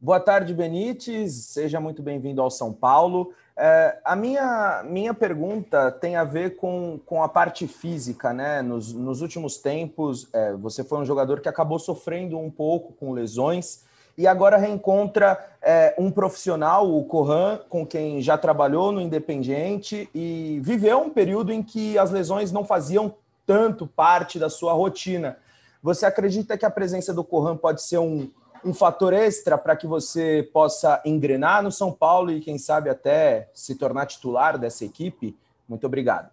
Boa 0.00 0.20
tarde, 0.20 0.54
Benítez. 0.54 1.32
Seja 1.46 1.80
muito 1.80 2.02
bem-vindo 2.02 2.40
ao 2.40 2.50
São 2.50 2.72
Paulo. 2.72 3.34
É, 3.56 3.98
a 4.04 4.14
minha, 4.14 4.84
minha 4.88 5.12
pergunta 5.12 5.90
tem 5.90 6.14
a 6.14 6.22
ver 6.22 6.54
com, 6.54 7.00
com 7.04 7.22
a 7.22 7.28
parte 7.28 7.66
física, 7.66 8.32
né? 8.32 8.62
Nos, 8.62 8.92
nos 8.92 9.20
últimos 9.20 9.58
tempos, 9.58 10.28
é, 10.32 10.52
você 10.52 10.84
foi 10.84 11.00
um 11.00 11.04
jogador 11.04 11.40
que 11.40 11.48
acabou 11.48 11.80
sofrendo 11.80 12.38
um 12.38 12.48
pouco 12.48 12.92
com 12.92 13.12
lesões 13.12 13.84
e 14.18 14.26
agora 14.26 14.56
reencontra 14.56 15.38
é, 15.62 15.94
um 15.96 16.10
profissional, 16.10 16.92
o 16.92 17.04
Corran, 17.04 17.60
com 17.68 17.86
quem 17.86 18.20
já 18.20 18.36
trabalhou 18.36 18.90
no 18.90 19.00
Independiente 19.00 20.10
e 20.12 20.58
viveu 20.60 20.98
um 20.98 21.08
período 21.08 21.52
em 21.52 21.62
que 21.62 21.96
as 21.96 22.10
lesões 22.10 22.50
não 22.50 22.64
faziam 22.64 23.14
tanto 23.46 23.86
parte 23.86 24.36
da 24.36 24.50
sua 24.50 24.72
rotina. 24.72 25.38
Você 25.80 26.04
acredita 26.04 26.58
que 26.58 26.66
a 26.66 26.70
presença 26.70 27.14
do 27.14 27.22
Corran 27.22 27.56
pode 27.56 27.80
ser 27.80 27.98
um, 27.98 28.28
um 28.64 28.74
fator 28.74 29.12
extra 29.12 29.56
para 29.56 29.76
que 29.76 29.86
você 29.86 30.50
possa 30.52 31.00
engrenar 31.04 31.62
no 31.62 31.70
São 31.70 31.92
Paulo 31.92 32.32
e, 32.32 32.40
quem 32.40 32.58
sabe, 32.58 32.90
até 32.90 33.48
se 33.54 33.76
tornar 33.76 34.06
titular 34.06 34.58
dessa 34.58 34.84
equipe? 34.84 35.36
Muito 35.68 35.86
obrigado. 35.86 36.28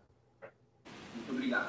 Muito 1.13 1.31
obrigado. 1.31 1.67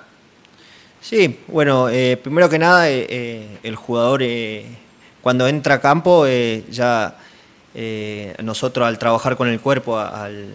Sí, 0.98 1.38
bueno, 1.46 1.88
eh, 1.90 2.16
primero 2.16 2.48
que 2.48 2.58
nada, 2.58 2.88
eh, 2.88 3.06
eh 3.08 3.58
el 3.62 3.76
jugador 3.76 4.22
eh, 4.22 4.85
cuando 5.26 5.48
entra 5.48 5.74
a 5.74 5.80
campo 5.80 6.24
eh, 6.24 6.62
ya 6.70 7.16
eh, 7.74 8.32
nosotros 8.44 8.86
al 8.86 8.96
trabajar 8.96 9.36
con 9.36 9.48
el 9.48 9.58
cuerpo, 9.58 9.98
al, 9.98 10.54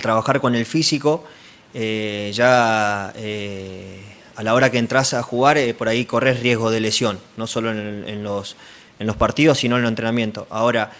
trabajar 0.00 0.40
con 0.40 0.54
el 0.54 0.64
físico, 0.64 1.24
eh, 1.74 2.30
ya 2.32 3.08
a 3.08 4.42
la 4.44 4.54
hora 4.54 4.70
que 4.70 4.78
entras 4.78 5.12
a 5.12 5.24
jugar, 5.24 5.58
por 5.76 5.88
ahí 5.88 6.04
corres 6.04 6.38
riesgo 6.38 6.70
de 6.70 6.78
lesión, 6.78 7.18
no 7.36 7.48
solo 7.48 7.72
en 7.72 8.22
los 8.22 9.16
partidos, 9.18 9.58
sino 9.58 9.74
en 9.76 9.82
el 9.82 9.88
entrenamiento. 9.88 10.46
Ahora, 10.48 10.92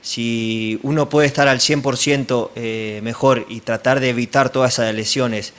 si 0.00 0.80
uno 0.84 1.10
puede 1.10 1.26
estar 1.26 1.48
al 1.48 1.58
100% 1.58 3.02
mejor 3.02 3.44
y 3.50 3.60
tratar 3.60 4.00
de 4.00 4.08
evitar 4.08 4.48
todas 4.48 4.72
esas 4.72 4.94
lesiones, 4.94 5.52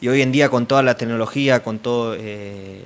y 0.00 0.08
hoy 0.08 0.22
en 0.22 0.32
día 0.32 0.48
con 0.48 0.66
toda 0.66 0.82
la 0.82 0.96
tecnología, 0.96 1.62
con 1.62 1.78
todos 1.78 2.18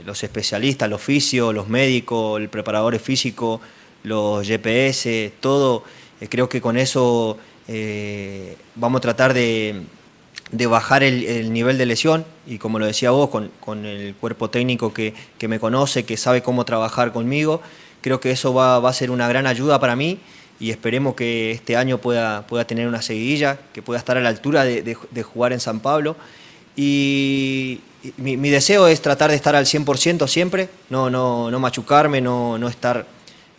los 0.04 0.22
especialistas, 0.22 0.88
los 0.88 1.00
fisios, 1.00 1.54
los 1.54 1.68
médicos, 1.68 2.40
el 2.40 2.48
preparador 2.48 2.98
físico, 2.98 3.60
los 4.04 4.46
GPS, 4.46 5.32
todo, 5.40 5.84
eh, 6.20 6.28
creo 6.28 6.48
que 6.48 6.60
con 6.60 6.76
eso 6.76 7.38
eh, 7.66 8.56
vamos 8.74 8.98
a 8.98 9.02
tratar 9.02 9.34
de, 9.34 9.82
bajar 10.68 11.02
el, 11.02 11.52
nivel 11.52 11.78
de 11.78 11.86
lesión 11.86 12.24
y 12.46 12.58
como 12.58 12.78
lo 12.78 12.86
decía 12.86 13.10
vos, 13.10 13.28
con, 13.28 13.84
el 13.84 14.14
cuerpo 14.14 14.50
técnico 14.50 14.92
que, 14.92 15.14
me 15.46 15.60
conoce, 15.60 16.04
que 16.04 16.16
sabe 16.16 16.42
cómo 16.42 16.64
trabajar 16.64 17.12
conmigo, 17.12 17.60
creo 18.00 18.20
que 18.20 18.30
eso 18.30 18.54
va, 18.54 18.76
a 18.76 18.92
ser 18.92 19.10
una 19.10 19.28
gran 19.28 19.46
ayuda 19.46 19.78
para 19.78 19.96
mí 19.96 20.18
y 20.60 20.70
esperemos 20.70 21.14
que 21.14 21.52
este 21.52 21.76
año 21.76 21.98
pueda, 21.98 22.46
pueda 22.46 22.66
tener 22.66 22.88
una 22.88 23.02
seguidilla, 23.02 23.58
que 23.72 23.82
pueda 23.82 23.98
estar 23.98 24.16
a 24.16 24.20
la 24.20 24.28
altura 24.28 24.64
de, 24.64 25.22
jugar 25.22 25.52
en 25.52 25.60
San 25.60 25.80
Pablo. 25.80 26.16
Y 26.80 27.80
mi, 28.18 28.50
deseo 28.50 28.86
es 28.86 29.02
tratar 29.02 29.30
de 29.30 29.36
estar 29.36 29.56
al 29.56 29.66
100% 29.66 30.28
siempre, 30.28 30.68
no, 30.90 31.10
no, 31.10 31.50
no 31.50 31.58
machucarme, 31.58 32.20
no, 32.20 32.56
no 32.56 32.68
estar 32.68 33.04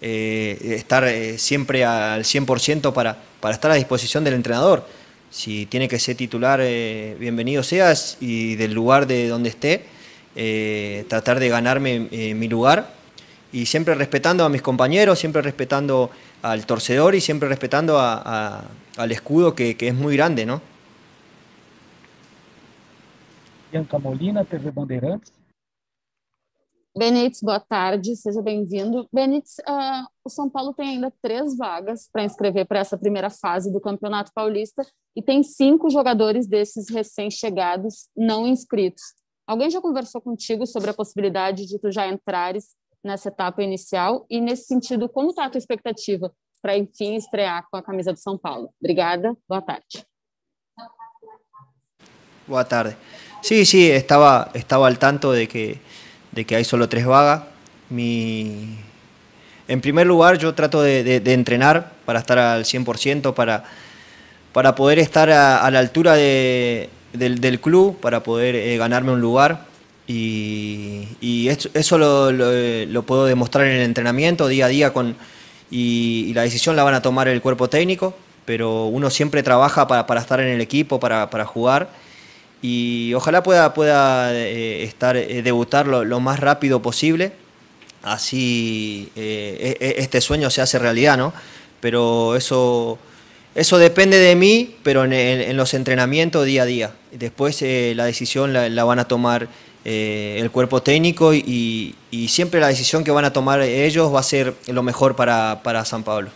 eh, 0.01 0.57
estar 0.77 1.03
eh, 1.03 1.37
siempre 1.37 1.83
al 1.83 2.23
100% 2.23 2.93
para, 2.93 3.17
para 3.41 3.53
estar 3.53 3.69
a 3.71 3.73
disposición 3.73 4.23
del 4.23 4.35
entrenador. 4.35 4.87
Si 5.29 5.65
tiene 5.65 5.89
que 5.89 5.99
ser 5.99 6.15
titular, 6.15 6.61
eh, 6.63 7.17
bienvenido 7.19 7.61
seas 7.61 8.15
y 8.21 8.55
del 8.55 8.73
lugar 8.73 9.05
de 9.05 9.27
donde 9.27 9.49
esté, 9.49 9.83
tratar 11.09 11.41
de 11.41 11.49
ganarme 11.49 12.07
mi 12.33 12.47
lugar 12.47 12.93
y 13.51 13.65
siempre 13.65 13.93
respetando 13.95 14.45
a 14.45 14.49
mis 14.49 14.61
compañeros, 14.61 15.19
siempre 15.19 15.41
respetando 15.41 16.09
al 16.41 16.65
torcedor 16.65 17.15
y 17.15 17.19
siempre 17.19 17.49
respetando 17.49 17.99
al 17.99 19.11
escudo 19.11 19.53
que, 19.53 19.75
que, 19.75 19.89
es 19.89 19.93
muy 19.93 20.15
grande, 20.15 20.45
¿no? 20.45 20.61
Bianca 23.71 23.99
Molina, 23.99 24.43
TV 24.43 24.71
Bandeirantes. 24.71 25.31
Benítez, 26.97 27.41
boa 27.41 27.59
tarde, 27.59 28.15
seja 28.15 28.41
bem-vindo. 28.41 29.07
Benítez, 29.13 29.57
uh, 29.59 30.07
o 30.25 30.29
São 30.29 30.49
Paulo 30.49 30.73
tem 30.73 30.89
ainda 30.89 31.13
três 31.21 31.55
vagas 31.55 32.09
para 32.11 32.23
inscrever 32.23 32.65
para 32.65 32.79
essa 32.79 32.97
primeira 32.97 33.29
fase 33.29 33.71
do 33.71 33.79
Campeonato 33.79 34.31
Paulista 34.33 34.85
e 35.15 35.21
tem 35.21 35.43
cinco 35.43 35.89
jogadores 35.89 36.47
desses 36.47 36.89
recém-chegados 36.89 38.09
não 38.17 38.47
inscritos. 38.47 39.03
Alguém 39.47 39.69
já 39.69 39.79
conversou 39.79 40.19
contigo 40.19 40.65
sobre 40.65 40.89
a 40.89 40.93
possibilidade 40.93 41.65
de 41.67 41.79
tu 41.79 41.91
já 41.91 42.07
entrares 42.07 42.75
nessa 43.03 43.29
etapa 43.29 43.63
inicial? 43.63 44.25
E, 44.29 44.41
nesse 44.41 44.65
sentido, 44.65 45.07
como 45.07 45.29
está 45.29 45.45
a 45.45 45.49
tua 45.49 45.59
expectativa 45.59 46.31
para, 46.61 46.77
enfim, 46.77 47.15
estrear 47.15 47.65
com 47.69 47.77
a 47.77 47.83
camisa 47.83 48.11
do 48.11 48.19
São 48.19 48.37
Paulo? 48.37 48.73
Obrigada, 48.79 49.35
boa 49.47 49.61
tarde. 49.61 50.05
Boa 52.47 52.65
tarde. 52.65 52.97
Sí, 53.41 53.65
sí, 53.65 53.89
estaba, 53.89 54.51
estaba 54.53 54.87
al 54.87 54.99
tanto 54.99 55.31
de 55.31 55.47
que 55.47 55.79
de 56.31 56.45
que 56.45 56.55
hay 56.55 56.63
solo 56.63 56.89
tres 56.89 57.05
vagas. 57.05 57.43
Mi... 57.89 58.77
En 59.67 59.81
primer 59.81 60.07
lugar, 60.07 60.39
yo 60.39 60.55
trato 60.55 60.81
de, 60.81 61.21
entrenar 61.25 61.91
para 62.05 62.19
estar 62.19 62.39
al 62.39 62.65
100%, 62.65 63.35
para, 63.35 63.65
para 64.51 64.73
poder 64.73 64.97
estar 64.97 65.29
a, 65.29 65.69
la 65.69 65.77
altura 65.77 66.15
del, 66.15 67.59
club, 67.61 67.99
para 67.99 68.23
poder 68.23 68.55
eh, 68.55 68.77
ganarme 68.77 69.11
un 69.11 69.21
lugar. 69.21 69.65
Y, 70.07 71.07
eso, 71.49 71.97
lo, 71.99 73.03
puedo 73.03 73.25
demostrar 73.27 73.67
en 73.67 73.73
el 73.73 73.81
entrenamiento 73.83 74.47
día 74.47 74.65
a 74.65 74.69
día 74.69 74.91
con, 74.91 75.15
y, 75.69 76.33
la 76.33 76.41
decisión 76.41 76.75
la 76.75 76.83
van 76.83 76.95
a 76.95 77.03
tomar 77.03 77.27
el 77.27 77.39
cuerpo 77.39 77.69
técnico, 77.69 78.15
pero 78.45 78.85
uno 78.85 79.11
siempre 79.11 79.43
trabaja 79.43 79.87
para, 79.87 80.19
estar 80.19 80.39
en 80.39 80.47
el 80.47 80.61
equipo, 80.61 80.99
para, 80.99 81.29
para 81.29 81.45
jugar 81.45 81.89
y 82.61 83.13
ojalá 83.13 83.41
pueda, 83.43 83.73
pueda 83.73 84.33
eh, 84.33 84.83
estar, 84.83 85.15
eh, 85.15 85.41
debutar 85.41 85.87
lo, 85.87 86.19
más 86.19 86.39
rápido 86.39 86.81
posible, 86.81 87.31
así 88.03 89.11
eh, 89.15 89.77
e, 89.79 89.85
e, 89.85 90.01
este 90.01 90.19
sueño 90.19 90.49
se 90.49 90.61
hace 90.61 90.77
realidad, 90.77 91.17
¿no? 91.17 91.33
Pero 91.79 92.35
eso, 92.35 92.97
eso 93.55 93.77
depende 93.77 94.17
de 94.17 94.35
mí, 94.35 94.75
pero 94.83 95.05
en, 95.05 95.55
los 95.55 95.73
entrenamientos 95.73 96.45
día 96.45 96.63
a 96.63 96.65
día. 96.65 96.91
Después 97.11 97.61
la 97.61 98.03
decisión 98.05 98.51
la, 98.51 98.83
van 98.83 98.99
a 98.99 99.07
tomar 99.07 99.47
el 99.85 100.51
cuerpo 100.51 100.83
técnico 100.83 101.33
y, 101.33 101.95
siempre 102.27 102.59
la 102.59 102.67
decisión 102.67 103.05
que 103.05 103.11
van 103.11 103.23
a 103.23 103.31
tomar 103.31 103.61
ellos 103.61 104.13
va 104.13 104.19
a 104.19 104.23
ser 104.23 104.55
lo 104.67 104.83
mejor 104.83 105.15
para, 105.15 105.61
para 105.63 105.85
San 105.85 106.03
Pablo. 106.03 106.31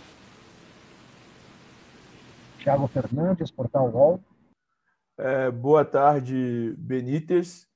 Thiago 2.63 2.87
Fernández, 2.87 3.51
Portal 3.51 3.91
Gol. 3.91 4.21
É, 5.17 5.51
boa 5.51 5.85
tarde, 5.85 6.73
Benítez. 6.77 7.67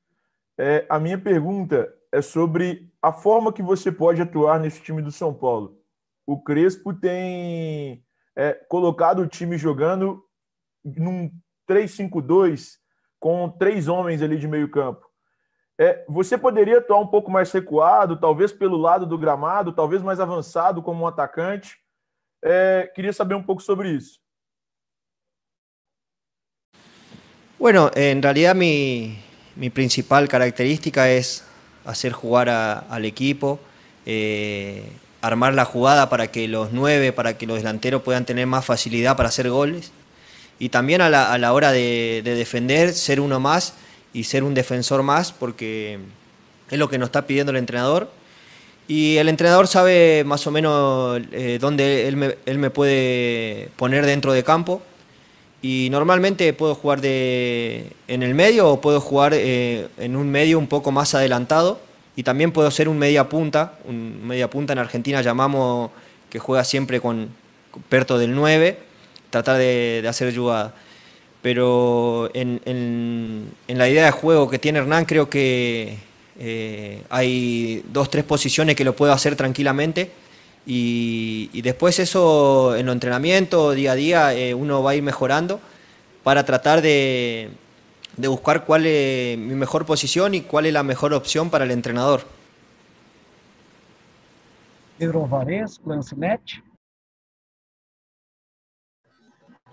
É, 0.58 0.86
a 0.90 1.00
minha 1.00 1.20
pergunta 1.20 1.94
é 2.12 2.20
sobre 2.20 2.92
a 3.00 3.14
forma 3.14 3.54
que 3.54 3.62
você 3.62 3.92
pode 3.92 4.22
atuar 4.22 4.60
nesse 4.60 4.82
time 4.82 5.04
do 5.04 5.12
São 5.12 5.32
Paulo. 5.34 5.80
O 6.26 6.42
Crespo 6.42 6.94
tem 6.94 8.04
é, 8.36 8.54
colocado 8.54 9.20
o 9.20 9.28
time 9.28 9.56
jogando 9.56 10.24
num 10.84 11.32
3-5-2 11.70 12.78
com 13.20 13.50
três 13.50 13.88
homens 13.88 14.24
ali 14.24 14.38
de 14.40 14.48
meio 14.48 14.72
campo. 14.72 15.06
É, 15.80 16.04
você 16.10 16.40
poderia 16.40 16.80
atuar 16.80 17.00
um 17.00 17.08
pouco 17.08 17.30
mais 17.30 17.52
recuado, 17.52 18.20
talvez 18.20 18.52
pelo 18.52 18.78
lado 18.78 19.06
do 19.06 19.18
gramado, 19.18 19.72
talvez 19.72 20.02
mais 20.02 20.20
avançado 20.20 20.82
como 20.82 21.04
um 21.04 21.08
atacante. 21.08 21.78
É, 22.44 22.92
queria 22.96 23.14
saber 23.14 23.36
um 23.36 23.44
pouco 23.44 23.62
sobre 23.62 23.92
isso. 23.92 24.20
Bueno, 27.60 27.90
en 27.96 28.22
realidad 28.22 28.54
mi, 28.54 29.18
principal 29.74 30.28
característica 30.28 31.10
es 31.10 31.44
hacer 31.86 32.12
jugar 32.12 32.50
al 32.50 33.04
equipo, 33.04 33.60
eh, 34.06 34.84
armar 35.22 35.56
la 35.56 35.66
jugada 35.66 36.08
para 36.08 36.28
que 36.28 36.48
los 36.48 36.72
nueve, 36.72 37.12
para 37.14 37.36
que 37.36 37.48
los 37.48 37.58
delanteros 37.58 38.04
puedan 38.04 38.26
tener 38.26 38.46
más 38.46 38.64
facilidad 38.64 39.18
para 39.18 39.30
hacer 39.30 39.50
goles. 39.50 39.92
Y 40.60 40.70
también 40.70 41.02
a 41.02 41.10
la, 41.10 41.54
hora 41.54 41.72
de, 41.72 42.22
defender, 42.24 42.94
ser 42.94 43.20
uno 43.20 43.40
más 43.40 43.74
y 44.14 44.26
ser 44.26 44.44
un 44.44 44.54
defensor 44.54 45.02
más, 45.02 45.32
porque 45.32 45.98
es 46.70 46.78
lo 46.78 46.90
que 46.90 47.00
nos 47.00 47.08
está 47.08 47.26
pidiendo 47.26 47.52
el 47.52 47.58
entrenador. 47.58 48.12
Y 48.88 49.18
el 49.18 49.30
entrenador 49.30 49.68
sabe 49.68 50.24
más 50.26 50.46
o 50.46 50.52
menos 50.52 51.22
eh, 51.32 51.58
dónde 51.60 52.08
él 52.08 52.38
él 52.46 52.60
me 52.60 52.70
puede 52.70 53.70
poner 53.78 54.06
dentro 54.06 54.32
de 54.32 54.44
campo 54.44 54.84
y 55.70 55.90
normalmente 55.90 56.54
puedo 56.54 56.76
jugar 56.76 57.02
de, 57.02 57.92
en 58.08 58.24
el 58.24 58.34
medio 58.34 58.70
o 58.70 58.80
puedo 58.80 59.02
jugar 59.02 59.34
eh, 59.36 59.90
en 59.98 60.16
un 60.16 60.32
medio 60.32 60.58
un 60.58 60.68
poco 60.68 60.94
más 60.94 61.14
adelantado 61.14 61.82
y 62.16 62.24
también 62.24 62.54
puedo 62.54 62.72
ser 62.72 62.88
un 62.88 62.98
media 62.98 63.28
punta, 63.28 63.74
un 63.84 64.26
media 64.26 64.50
punta 64.50 64.72
en 64.72 64.80
Argentina 64.80 65.22
llamamos 65.22 65.92
que 66.30 66.40
juega 66.40 66.64
siempre 66.64 67.02
con, 67.02 67.32
Perto 67.90 68.18
del 68.18 68.34
9, 68.34 68.80
tratar 69.30 69.58
de, 69.58 70.06
hacer 70.08 70.34
jugada. 70.34 70.74
Pero 71.42 72.32
en, 72.34 72.62
en, 72.64 73.78
la 73.78 73.90
idea 73.90 74.06
de 74.06 74.12
juego 74.12 74.50
que 74.50 74.60
tiene 74.60 74.80
Hernán 74.80 75.04
creo 75.04 75.30
que 75.30 75.98
eh, 76.40 77.04
hay 77.10 77.84
dos, 77.92 78.10
tres 78.10 78.24
posiciones 78.24 78.78
que 78.78 78.86
lo 78.86 78.96
puedo 78.96 79.12
hacer 79.12 79.36
tranquilamente 79.36 80.12
y, 80.70 81.62
después 81.62 81.98
eso 82.00 82.76
en 82.76 82.86
los 82.86 82.94
entrenamientos, 82.94 83.74
día 83.74 83.94
a 83.94 83.96
día, 83.96 84.34
eh, 84.34 84.54
uno 84.54 84.84
va 84.84 84.92
a 84.92 84.96
ir 84.96 85.04
mejorando 85.04 85.62
para 86.24 86.44
tratar 86.44 86.82
de, 86.82 87.52
buscar 88.18 88.66
cuál 88.66 88.86
es 88.86 89.38
mi 89.38 89.56
mejor 89.56 89.86
posición 89.86 90.36
y 90.36 90.42
cuál 90.42 90.66
es 90.66 90.74
la 90.74 90.84
mejor 90.84 91.14
opción 91.14 91.50
para 91.50 91.64
el 91.64 91.72
entrenador. 91.72 92.24
Pedro 94.98 95.24
Alvarez, 95.24 95.80
Lancenet. 95.86 96.42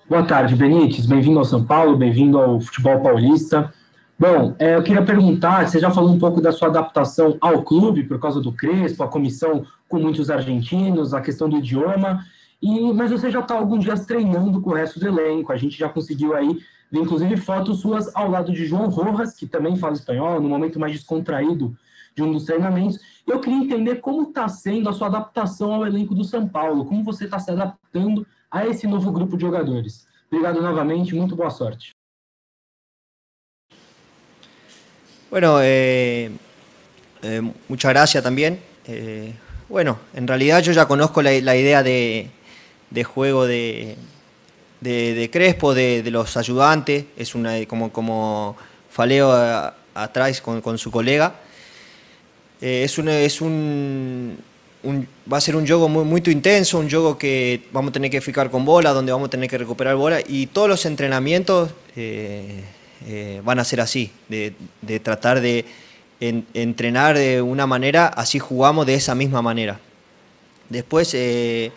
Boa 0.08 0.24
tarde, 0.24 0.54
Benítez. 0.54 1.06
Bem-vindo 1.06 1.40
ao 1.40 1.44
São 1.44 1.66
Paulo, 1.66 1.96
bem-vindo 1.96 2.38
ao 2.38 2.60
futebol 2.60 3.00
paulista. 3.02 3.74
Bom, 4.16 4.54
é, 4.60 4.76
eu 4.76 4.82
queria 4.84 5.04
perguntar, 5.04 5.66
você 5.66 5.80
já 5.80 5.90
falou 5.90 6.10
um 6.10 6.18
pouco 6.18 6.40
da 6.40 6.52
sua 6.52 6.68
adaptação 6.68 7.36
ao 7.40 7.64
clube 7.64 8.04
por 8.04 8.20
causa 8.20 8.40
do 8.40 8.52
Crespo, 8.52 9.02
a 9.02 9.08
comissão 9.08 9.66
com 9.88 9.98
muitos 9.98 10.30
argentinos, 10.30 11.12
a 11.12 11.20
questão 11.20 11.48
do 11.48 11.56
idioma, 11.56 12.24
e, 12.62 12.92
mas 12.92 13.10
você 13.10 13.28
já 13.28 13.40
está 13.40 13.54
alguns 13.54 13.82
dias 13.82 14.06
treinando 14.06 14.60
com 14.60 14.70
o 14.70 14.74
resto 14.74 15.00
do 15.00 15.08
elenco, 15.08 15.52
a 15.52 15.56
gente 15.56 15.76
já 15.76 15.88
conseguiu 15.88 16.34
aí 16.34 16.60
ver 16.92 17.00
inclusive 17.00 17.36
fotos 17.36 17.80
suas 17.80 18.14
ao 18.14 18.30
lado 18.30 18.52
de 18.52 18.64
João 18.64 18.88
Rojas, 18.88 19.34
que 19.34 19.46
também 19.46 19.76
fala 19.76 19.94
espanhol, 19.94 20.40
no 20.40 20.48
momento 20.48 20.78
mais 20.78 20.92
descontraído 20.92 21.76
de 22.14 22.22
um 22.22 22.32
dos 22.32 22.44
treinamentos. 22.44 23.00
Eu 23.26 23.40
queria 23.40 23.58
entender 23.58 23.96
como 23.96 24.28
está 24.28 24.46
sendo 24.48 24.88
a 24.88 24.92
sua 24.92 25.08
adaptação 25.08 25.74
ao 25.74 25.84
elenco 25.84 26.14
do 26.14 26.22
São 26.22 26.46
Paulo, 26.46 26.84
como 26.84 27.02
você 27.02 27.24
está 27.24 27.40
se 27.40 27.50
adaptando 27.50 28.24
a 28.48 28.64
esse 28.64 28.86
novo 28.86 29.10
grupo 29.10 29.36
de 29.36 29.42
jogadores. 29.42 30.06
Obrigado 30.30 30.62
novamente, 30.62 31.16
muito 31.16 31.34
boa 31.34 31.50
sorte. 31.50 31.93
Bueno, 35.34 35.58
eh, 35.60 36.30
eh, 37.24 37.42
muchas 37.66 37.90
gracias 37.90 38.22
también. 38.22 38.60
Eh, 38.86 39.32
bueno, 39.68 39.98
en 40.14 40.28
realidad 40.28 40.62
yo 40.62 40.70
ya 40.70 40.86
conozco 40.86 41.22
la, 41.22 41.34
idea 41.34 41.82
de, 41.82 42.30
juego 43.02 43.44
de, 43.44 43.96
Crespo, 45.32 45.74
de, 45.74 46.08
los 46.12 46.36
ayudantes, 46.36 47.06
es 47.16 47.34
una 47.34 47.66
como, 47.66 47.90
como 47.90 48.56
faleo 48.92 49.32
atrás 49.92 50.40
con, 50.40 50.78
su 50.78 50.92
colega. 50.92 51.34
es 52.60 52.96
un, 52.96 53.08
es 53.08 53.40
un, 53.40 54.38
un, 54.84 55.08
va 55.32 55.38
a 55.38 55.40
ser 55.40 55.56
un 55.56 55.66
juego 55.66 55.88
muy, 55.88 56.04
muy 56.04 56.22
intenso, 56.26 56.78
un 56.78 56.88
juego 56.88 57.18
que 57.18 57.64
vamos 57.72 57.90
a 57.90 57.94
tener 57.94 58.08
que 58.08 58.20
fijar 58.20 58.50
con 58.50 58.64
bola, 58.64 58.92
donde 58.92 59.10
vamos 59.10 59.26
a 59.26 59.30
tener 59.30 59.50
que 59.50 59.58
recuperar 59.58 59.96
bola 59.96 60.20
y 60.24 60.46
todos 60.46 60.68
los 60.68 60.86
entrenamientos 60.86 61.70
eh, 63.06 63.40
van 63.44 63.58
a 63.58 63.64
ser 63.64 63.80
así, 63.80 64.10
de, 64.28 64.54
de 64.82 65.00
tratar 65.00 65.40
de 65.40 65.64
en, 66.20 66.46
entrenar 66.54 67.16
de 67.16 67.42
una 67.42 67.66
manera, 67.66 68.06
así 68.06 68.38
jugamos 68.38 68.86
de 68.86 68.94
esa 68.94 69.14
misma 69.14 69.42
manera. 69.42 69.78
Después, 70.68 71.12
eh, 71.14 71.72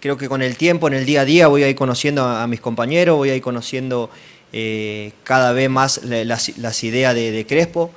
creo 0.00 0.16
que 0.16 0.28
con 0.28 0.42
el 0.42 0.56
tiempo, 0.56 0.88
en 0.88 0.94
el 0.94 1.04
día 1.04 1.22
a 1.22 1.24
día, 1.24 1.48
voy 1.48 1.62
a 1.62 1.68
ir 1.68 1.76
conociendo 1.76 2.24
a, 2.24 2.46
mis 2.46 2.60
compañeros, 2.60 3.16
voy 3.16 3.30
a 3.30 3.36
ir 3.36 3.42
conociendo 3.42 4.10
eh, 4.52 5.12
cada 5.22 5.52
vez 5.52 5.68
más 5.68 6.00
las, 6.04 6.84
ideas 6.84 7.14
de, 7.14 7.30
de, 7.30 7.46
Crespo, 7.46 7.90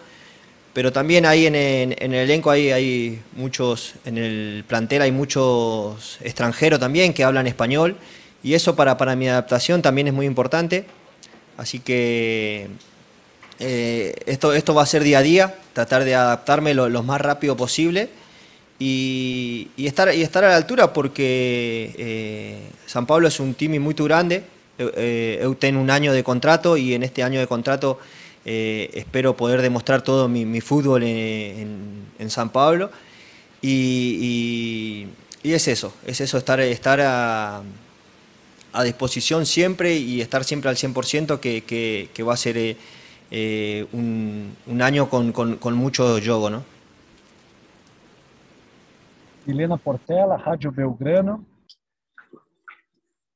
pero 0.74 0.92
también 0.92 1.26
ahí 1.26 1.48
en 1.48 1.56
el 1.56 2.14
elenco 2.14 2.52
hay, 2.52 2.72
hay, 2.72 3.22
muchos, 3.36 3.96
en 4.06 4.18
el 4.18 4.64
plantel 4.68 5.02
hay 5.02 5.12
muchos 5.12 6.20
extranjeros 6.22 6.80
también 6.80 7.14
que 7.14 7.24
hablan 7.24 7.48
español, 7.48 7.96
y 8.44 8.54
eso 8.54 8.76
para, 8.76 8.98
para 8.98 9.16
mi 9.16 9.28
adaptación 9.28 9.82
también 9.82 10.08
es 10.08 10.14
muy 10.14 10.26
importante. 10.26 10.86
Así 11.58 11.80
que 11.80 12.68
eh, 13.60 14.16
esto, 14.26 14.54
esto 14.54 14.74
va 14.74 14.84
a 14.84 14.86
ser 14.86 15.04
día 15.04 15.20
a 15.20 15.24
día, 15.24 15.56
tratar 15.74 16.04
de 16.04 16.16
adaptarme 16.16 16.74
lo, 16.74 16.88
lo 16.90 17.04
más 17.04 17.20
rápido 17.20 17.58
posible 17.58 18.10
y, 18.80 19.70
y, 19.76 19.88
estar, 19.88 20.14
y 20.14 20.22
estar 20.22 20.44
a 20.44 20.50
la 20.50 20.56
altura 20.56 20.94
porque 20.94 21.96
eh, 21.98 22.70
San 22.86 23.06
Pablo 23.06 23.28
es 23.28 23.40
un 23.40 23.54
team 23.56 23.80
muy 23.82 23.96
grande. 23.96 24.44
Eh, 24.78 25.56
tengo 25.58 25.82
un 25.82 25.90
año 25.90 26.14
de 26.14 26.24
contrato 26.24 26.78
y 26.78 26.94
en 26.94 27.02
este 27.02 27.24
año 27.24 27.40
de 27.40 27.48
contrato 27.48 28.00
eh, 28.46 28.92
espero 28.94 29.36
poder 29.36 29.64
demostrar 29.64 30.04
todo 30.04 30.28
mi, 30.30 30.46
mi 30.46 30.62
fútbol 30.62 31.02
en, 31.04 32.06
en, 32.20 32.30
San 32.30 32.50
Pablo. 32.50 32.92
Y, 33.62 35.08
y, 35.44 35.50
y, 35.50 35.54
es 35.54 35.68
eso, 35.68 35.94
es 36.06 36.22
eso, 36.22 36.38
estar, 36.38 36.60
estar 36.60 37.02
a, 37.02 37.64
a 38.78 38.84
disposición 38.84 39.46
siempre 39.46 39.96
y 39.96 40.22
estar 40.22 40.44
siempre 40.44 40.70
al 40.70 40.76
100% 40.76 41.40
que, 41.40 41.64
que, 41.64 42.10
que 42.14 42.24
va 42.24 42.34
a 42.34 42.38
ser 42.38 42.58
eh, 42.58 42.78
eh, 43.32 43.88
un, 43.92 44.56
un, 44.68 44.82
año 44.82 45.10
con, 45.10 45.32
con, 45.32 45.58
con 45.58 45.74
mucho 45.74 46.20
juego, 46.22 46.50
¿no? 46.50 46.64
Milena 49.46 49.78
Portela, 49.78 50.38
Radio 50.38 50.72
Belgrano. 50.72 51.44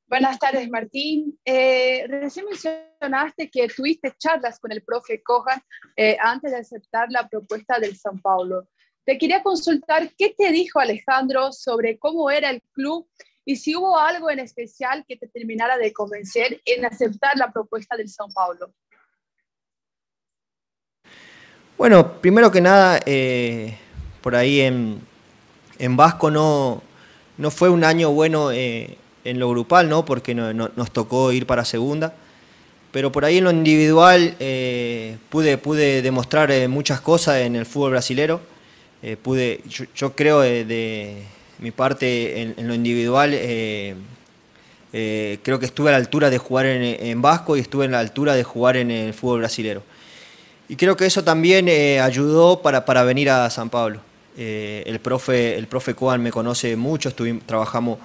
Buenas 0.06 0.38
tardes, 0.38 0.68
Martín. 0.70 1.38
Eh, 1.44 2.06
recién 2.06 2.44
mencionaste 2.46 3.50
que 3.50 3.66
tuviste 3.68 4.12
charlas 4.18 4.60
con 4.60 4.70
el 4.70 4.82
profe 4.82 5.22
Cojan 5.22 5.60
eh, 5.96 6.16
antes 6.20 6.52
de 6.52 6.58
aceptar 6.58 7.10
la 7.10 7.26
propuesta 7.26 7.80
del 7.80 7.96
San 7.96 8.20
Paulo. 8.20 8.68
Te 9.04 9.18
quería 9.18 9.42
consultar 9.42 10.10
qué 10.16 10.34
te 10.36 10.52
dijo 10.52 10.78
Alejandro 10.78 11.50
sobre 11.50 11.98
cómo 11.98 12.30
era 12.30 12.50
el 12.50 12.62
club 12.72 13.08
y 13.44 13.56
si 13.56 13.74
hubo 13.74 13.98
algo 13.98 14.30
en 14.30 14.38
especial 14.38 15.04
que 15.06 15.16
te 15.16 15.26
terminara 15.28 15.76
de 15.76 15.92
convencer 15.92 16.60
en 16.64 16.84
aceptar 16.84 17.36
la 17.36 17.52
propuesta 17.52 17.96
del 17.96 18.08
San 18.08 18.30
Paulo. 18.32 18.72
Bueno, 21.76 22.20
primero 22.20 22.50
que 22.52 22.60
nada, 22.60 23.00
eh, 23.04 23.76
por 24.20 24.36
ahí 24.36 24.60
en, 24.60 25.00
en, 25.78 25.96
Vasco 25.96 26.30
no, 26.30 26.82
no 27.38 27.50
fue 27.50 27.70
un 27.70 27.82
año 27.82 28.12
bueno 28.12 28.52
eh, 28.52 28.96
en 29.24 29.40
lo 29.40 29.50
grupal, 29.50 29.88
¿no? 29.88 30.04
porque 30.04 30.34
no, 30.34 30.52
no, 30.52 30.70
nos 30.76 30.92
tocó 30.92 31.32
ir 31.32 31.44
para 31.44 31.64
segunda, 31.64 32.14
pero 32.92 33.10
por 33.10 33.24
ahí 33.24 33.38
en 33.38 33.44
lo 33.44 33.50
individual 33.50 34.36
eh, 34.38 35.16
pude, 35.28 35.58
pude 35.58 36.02
demostrar 36.02 36.52
eh, 36.52 36.68
muchas 36.68 37.00
cosas 37.00 37.38
en 37.38 37.56
el 37.56 37.66
fútbol 37.66 37.92
brasilero. 37.92 38.40
Pude, 39.22 39.62
yo, 39.66 39.84
yo 39.96 40.14
creo 40.14 40.38
de, 40.42 41.24
mi 41.62 41.70
parte 41.70 42.42
en, 42.42 42.54
en 42.58 42.68
lo 42.68 42.74
individual, 42.74 43.30
creo 44.90 45.58
que 45.58 45.66
estuve 45.66 45.88
a 45.88 45.92
la 45.92 45.98
altura 45.98 46.28
de 46.28 46.36
jugar 46.36 46.66
en, 46.66 46.82
en 46.82 47.22
Vasco 47.22 47.56
y 47.56 47.60
estuve 47.60 47.86
en 47.86 47.92
la 47.92 48.00
altura 48.00 48.34
de 48.34 48.44
jugar 48.44 48.76
en 48.76 48.90
el 48.90 49.14
fútbol 49.14 49.38
brasilero. 49.38 49.82
Y 50.72 50.76
creo 50.76 50.96
que 50.96 51.04
eso 51.04 51.22
también 51.22 51.68
eh, 51.68 52.00
ayudó 52.00 52.62
para, 52.62 52.86
para, 52.86 53.02
venir 53.02 53.28
a 53.28 53.50
San 53.50 53.68
Pablo. 53.68 54.00
Eh, 54.38 54.82
el 54.86 55.00
profe, 55.00 55.58
el 55.58 55.66
profe 55.66 55.94
Coan 55.94 56.22
me 56.22 56.30
conoce 56.30 56.76
mucho, 56.76 57.10
estuvimos, 57.10 57.44
trabajamos, 57.44 57.98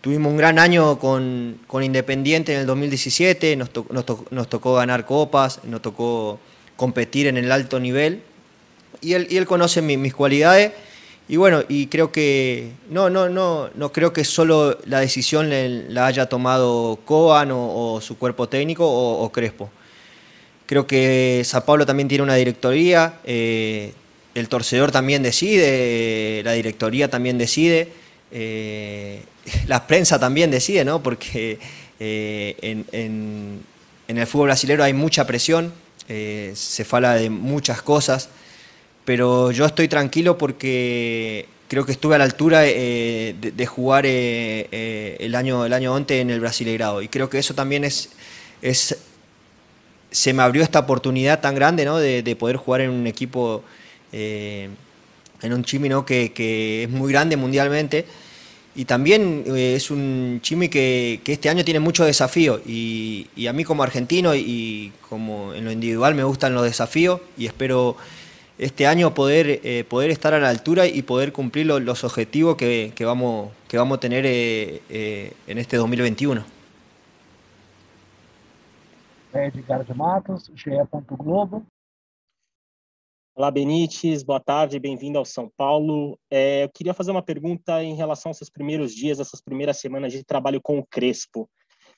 tuvimos 0.00 0.32
un 0.32 0.38
gran 0.38 0.58
año 0.58 0.98
con, 0.98 1.60
con 1.66 1.82
Independiente 1.82 2.54
en 2.54 2.60
el 2.60 2.66
2017, 2.66 3.56
nos, 3.56 3.68
to, 3.68 3.84
nos, 3.90 4.06
to, 4.06 4.24
nos, 4.30 4.48
tocó 4.48 4.74
ganar 4.74 5.04
copas, 5.04 5.60
nos 5.64 5.82
tocó 5.82 6.40
competir 6.76 7.26
en 7.26 7.36
el 7.36 7.52
alto 7.52 7.78
nivel. 7.78 8.22
Y 9.02 9.12
él, 9.12 9.26
y 9.28 9.36
él 9.36 9.46
conoce 9.46 9.82
mi, 9.82 9.98
mis 9.98 10.14
cualidades. 10.14 10.72
Y 11.30 11.36
bueno, 11.36 11.62
y 11.68 11.88
creo 11.88 12.10
que 12.10 12.70
no, 12.88 13.10
no, 13.10 13.28
no, 13.28 13.68
no 13.74 13.92
creo 13.92 14.14
que 14.14 14.24
solo 14.24 14.78
la 14.86 15.00
decisión 15.00 15.50
la 15.92 16.06
haya 16.06 16.26
tomado 16.26 16.98
Coan 17.04 17.50
o, 17.52 18.00
su 18.00 18.16
cuerpo 18.16 18.48
técnico 18.48 18.86
o, 18.88 19.30
Crespo 19.30 19.70
Creo 20.64 20.86
que 20.86 21.42
Sao 21.44 21.64
Paulo 21.66 21.84
también 21.84 22.08
tiene 22.08 22.24
una 22.24 22.34
directoría, 22.34 23.20
eh, 23.24 23.92
el 24.34 24.48
torcedor 24.48 24.90
también 24.90 25.22
decide, 25.22 26.42
la 26.44 26.52
directoría 26.52 27.08
también 27.08 27.36
decide, 27.36 27.88
eh, 28.30 29.22
la 29.66 29.86
prensa 29.86 30.18
también 30.18 30.50
decide, 30.50 30.84
¿no? 30.84 31.02
Porque 31.02 31.58
eh, 32.00 32.56
en, 32.62 33.62
el 34.08 34.26
fútbol 34.26 34.48
brasileño 34.48 34.82
hay 34.82 34.94
mucha 34.94 35.26
presión, 35.26 35.74
se 36.06 36.84
fala 36.86 37.14
de 37.14 37.28
muchas 37.28 37.82
cosas, 37.82 38.30
pero 39.08 39.52
yo 39.52 39.64
estoy 39.64 39.88
tranquilo 39.88 40.36
porque 40.36 41.48
creo 41.66 41.86
que 41.86 41.92
estuve 41.92 42.16
a 42.16 42.18
la 42.18 42.24
altura 42.24 42.60
de, 42.60 43.34
de, 43.40 43.66
jugar 43.66 44.04
el 44.04 45.34
año 45.34 45.64
el 45.64 45.72
año 45.72 45.96
antes 45.96 46.20
en 46.20 46.28
el 46.28 46.40
Brasileirado 46.40 47.00
y 47.00 47.08
creo 47.08 47.30
que 47.30 47.38
eso 47.38 47.54
también 47.54 47.84
es, 47.84 48.10
es 48.60 48.98
se 50.10 50.34
me 50.34 50.42
abrió 50.42 50.62
esta 50.62 50.80
oportunidad 50.80 51.40
tan 51.40 51.54
grande 51.54 51.86
¿no? 51.86 51.96
de, 51.96 52.22
de 52.22 52.36
poder 52.36 52.56
jugar 52.56 52.82
en 52.82 52.90
un 52.90 53.06
equipo, 53.06 53.64
eh, 54.12 54.68
en 55.40 55.52
un 55.54 55.64
Chimi 55.64 55.88
¿no? 55.88 56.04
que, 56.04 56.34
que, 56.34 56.84
es 56.84 56.90
muy 56.90 57.10
grande 57.10 57.38
mundialmente. 57.38 58.04
Y 58.76 58.84
también 58.84 59.44
eh, 59.46 59.74
es 59.74 59.90
un 59.90 60.40
Chimi 60.42 60.68
que, 60.68 61.22
que, 61.24 61.32
este 61.32 61.48
año 61.48 61.64
tiene 61.64 61.80
muchos 61.80 62.06
desafíos. 62.06 62.60
Y, 62.66 63.26
y, 63.34 63.46
a 63.46 63.54
mí 63.54 63.64
como 63.64 63.82
argentino 63.82 64.34
y 64.34 64.92
como 65.08 65.54
en 65.54 65.64
lo 65.64 65.72
individual 65.72 66.14
me 66.14 66.24
gustan 66.24 66.52
los 66.52 66.64
desafíos 66.64 67.22
y 67.38 67.46
espero 67.46 67.96
este 68.58 68.86
año 68.86 69.14
poder, 69.14 69.60
eh, 69.62 69.84
poder 69.88 70.10
estar 70.10 70.34
a 70.34 70.40
la 70.40 70.48
altura 70.48 70.86
y 70.86 71.02
poder 71.02 71.32
cumplir 71.32 71.66
los, 71.66 71.80
los 71.82 72.04
objetivos 72.04 72.56
que, 72.56 72.92
que, 72.94 73.04
vamos, 73.04 73.52
que 73.68 73.78
vamos 73.78 73.98
a 73.98 74.00
tener 74.00 74.24
eh, 74.26 75.32
en 75.46 75.58
este 75.58 75.76
2021. 75.76 76.44
Edgar 79.32 79.86
de 79.86 79.94
Matos, 79.94 80.50
GE. 80.54 80.70
Globo. 81.10 81.64
Olá, 83.36 83.52
Benites, 83.52 84.24
boa 84.24 84.40
tarde, 84.40 84.80
bem-vindo 84.80 85.16
ao 85.16 85.24
São 85.24 85.48
Paulo. 85.56 86.18
É, 86.28 86.64
eu 86.64 86.70
queria 86.70 86.92
fazer 86.92 87.12
uma 87.12 87.22
pergunta 87.22 87.84
em 87.84 87.94
relação 87.94 88.30
aos 88.30 88.38
seus 88.38 88.50
primeiros 88.50 88.92
dias, 88.92 89.20
essas 89.20 89.40
primeiras 89.40 89.78
semanas 89.78 90.12
de 90.12 90.24
trabalho 90.24 90.60
com 90.60 90.76
o 90.80 90.84
Crespo. 90.84 91.48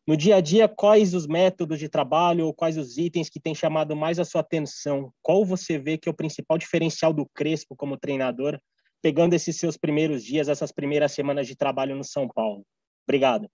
No 0.07 0.17
dia 0.17 0.37
a 0.37 0.41
dia, 0.41 0.67
quais 0.67 1.15
os 1.15 1.27
métodos 1.27 1.79
de 1.79 1.89
trabalho 1.89 2.47
ou 2.47 2.55
quais 2.55 2.77
os 2.77 2.97
itens 2.97 3.29
que 3.29 3.39
têm 3.39 3.55
chamado 3.55 3.95
mais 3.95 4.19
a 4.19 4.25
sua 4.25 4.41
atenção? 4.41 5.13
Qual 5.23 5.45
você 5.45 5.79
vê 5.79 5.99
que 5.99 6.09
é 6.09 6.13
o 6.13 6.15
principal 6.15 6.59
diferencial 6.59 7.13
do 7.13 7.27
Crespo 7.35 7.77
como 7.77 7.99
treinador, 7.99 8.59
pegando 9.03 9.35
esses 9.35 9.57
seus 9.57 9.77
primeiros 9.77 10.25
dias, 10.25 10.49
essas 10.49 10.73
primeiras 10.73 11.13
semanas 11.13 11.47
de 11.47 11.55
trabalho 11.55 11.95
no 11.95 12.05
São 12.05 12.29
Paulo? 12.29 12.65
Obrigado. 13.07 13.49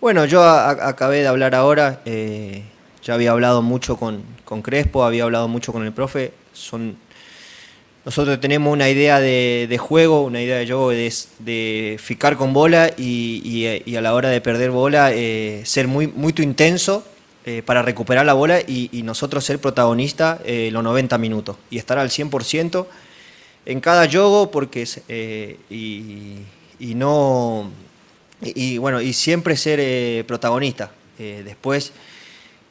Bueno, 0.00 0.24
yo 0.24 0.42
a, 0.42 0.70
a, 0.70 0.88
acabé 0.88 1.20
de 1.20 1.28
hablar 1.28 1.54
ahora, 1.54 2.00
eh, 2.06 2.64
ya 3.02 3.14
había 3.14 3.32
hablado 3.32 3.60
mucho 3.60 3.98
con, 3.98 4.24
con, 4.46 4.62
Crespo, 4.62 5.04
había 5.04 5.24
hablado 5.24 5.46
mucho 5.46 5.72
con 5.72 5.84
el 5.84 5.92
profe. 5.92 6.32
Son, 6.54 6.96
nosotros 8.04 8.40
tenemos 8.40 8.72
una 8.72 8.88
idea 8.88 9.20
de, 9.20 9.78
juego, 9.78 10.22
una 10.22 10.40
idea 10.40 10.58
de 10.58 10.66
juego 10.66 10.90
de, 10.90 11.96
ficar 12.00 12.36
con 12.36 12.52
bola 12.52 12.92
y, 12.96 13.94
a 13.96 14.00
la 14.00 14.14
hora 14.14 14.30
de 14.30 14.40
perder 14.40 14.70
bola 14.70 15.12
eh, 15.12 15.62
ser 15.64 15.86
muy, 15.86 16.06
muy 16.06 16.34
intenso 16.38 17.04
eh, 17.46 17.62
para 17.64 17.80
recuperar 17.80 18.26
la 18.26 18.34
bola 18.34 18.60
y, 18.60 19.02
nosotros 19.02 19.42
ser 19.46 19.58
protagonistas 19.58 20.40
eh, 20.44 20.68
los 20.70 20.84
90 20.84 21.16
minutos 21.16 21.56
y 21.70 21.78
estar 21.78 21.98
al 21.98 22.10
100% 22.10 22.86
en 23.64 23.80
cada 23.80 24.06
juego 24.06 24.50
porque 24.50 24.86
eh, 25.08 25.56
y, 25.70 26.94
no 26.94 27.70
y, 28.42 28.76
bueno 28.76 29.00
y 29.00 29.14
siempre 29.14 29.56
ser 29.56 30.24
protagonista. 30.26 30.92
Después 31.18 31.92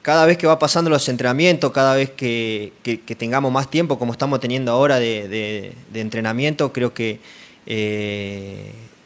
cada 0.02 0.26
vez 0.26 0.38
que 0.38 0.48
va 0.48 0.60
pasando 0.60 0.90
los 0.90 1.08
entrenamientos 1.10 1.72
cada 1.72 1.96
vez 1.96 2.12
que, 2.12 2.72
tengamos 3.18 3.52
más 3.52 3.70
tiempo 3.70 4.00
como 4.00 4.12
estamos 4.12 4.40
teniendo 4.40 4.72
ahora 4.72 5.00
de, 5.00 5.74
entrenamiento 5.94 6.72
creo 6.74 6.94
que 6.94 7.20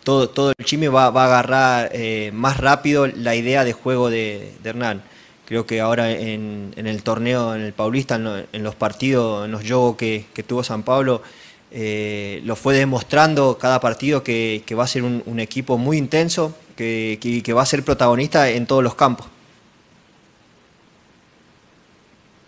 todo, 0.04 0.30
todo 0.30 0.54
el 0.58 0.66
chime 0.66 0.90
va, 0.90 1.06
a 1.06 1.26
agarrar 1.26 1.92
más 2.34 2.58
rápido 2.58 3.08
la 3.08 3.36
idea 3.36 3.64
de 3.64 3.74
juego 3.74 4.10
de 4.10 4.52
Hernán 4.64 5.04
Creo 5.46 5.66
que 5.66 5.82
ahora 5.82 6.10
en, 6.12 6.74
el 6.76 7.04
torneo, 7.04 7.54
en 7.54 7.62
el 7.62 7.74
Paulista, 7.74 8.16
en, 8.16 8.64
los 8.64 8.76
partidos, 8.76 9.46
en 9.46 9.52
los 9.52 9.62
juegos 9.62 9.98
que, 9.98 10.26
tuvo 10.48 10.64
San 10.64 10.84
Pablo, 10.84 11.22
eh, 11.70 12.42
lo 12.46 12.56
fue 12.56 12.74
demostrando 12.76 13.58
cada 13.58 13.82
partido 13.82 14.24
que, 14.24 14.64
va 14.78 14.86
a 14.86 14.88
ser 14.88 15.04
un, 15.04 15.40
equipo 15.40 15.78
muy 15.78 15.98
intenso, 15.98 16.56
que, 16.78 17.20
que, 17.44 17.54
va 17.54 17.62
a 17.62 17.66
ser 17.66 17.84
protagonista 17.84 18.50
en 18.50 18.66
todos 18.66 18.84
los 18.84 18.96
campos. 18.96 19.28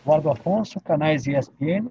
Eduardo 0.06 0.30
Afonso, 0.30 0.80
canais 0.80 1.26
ESPN. 1.26 1.89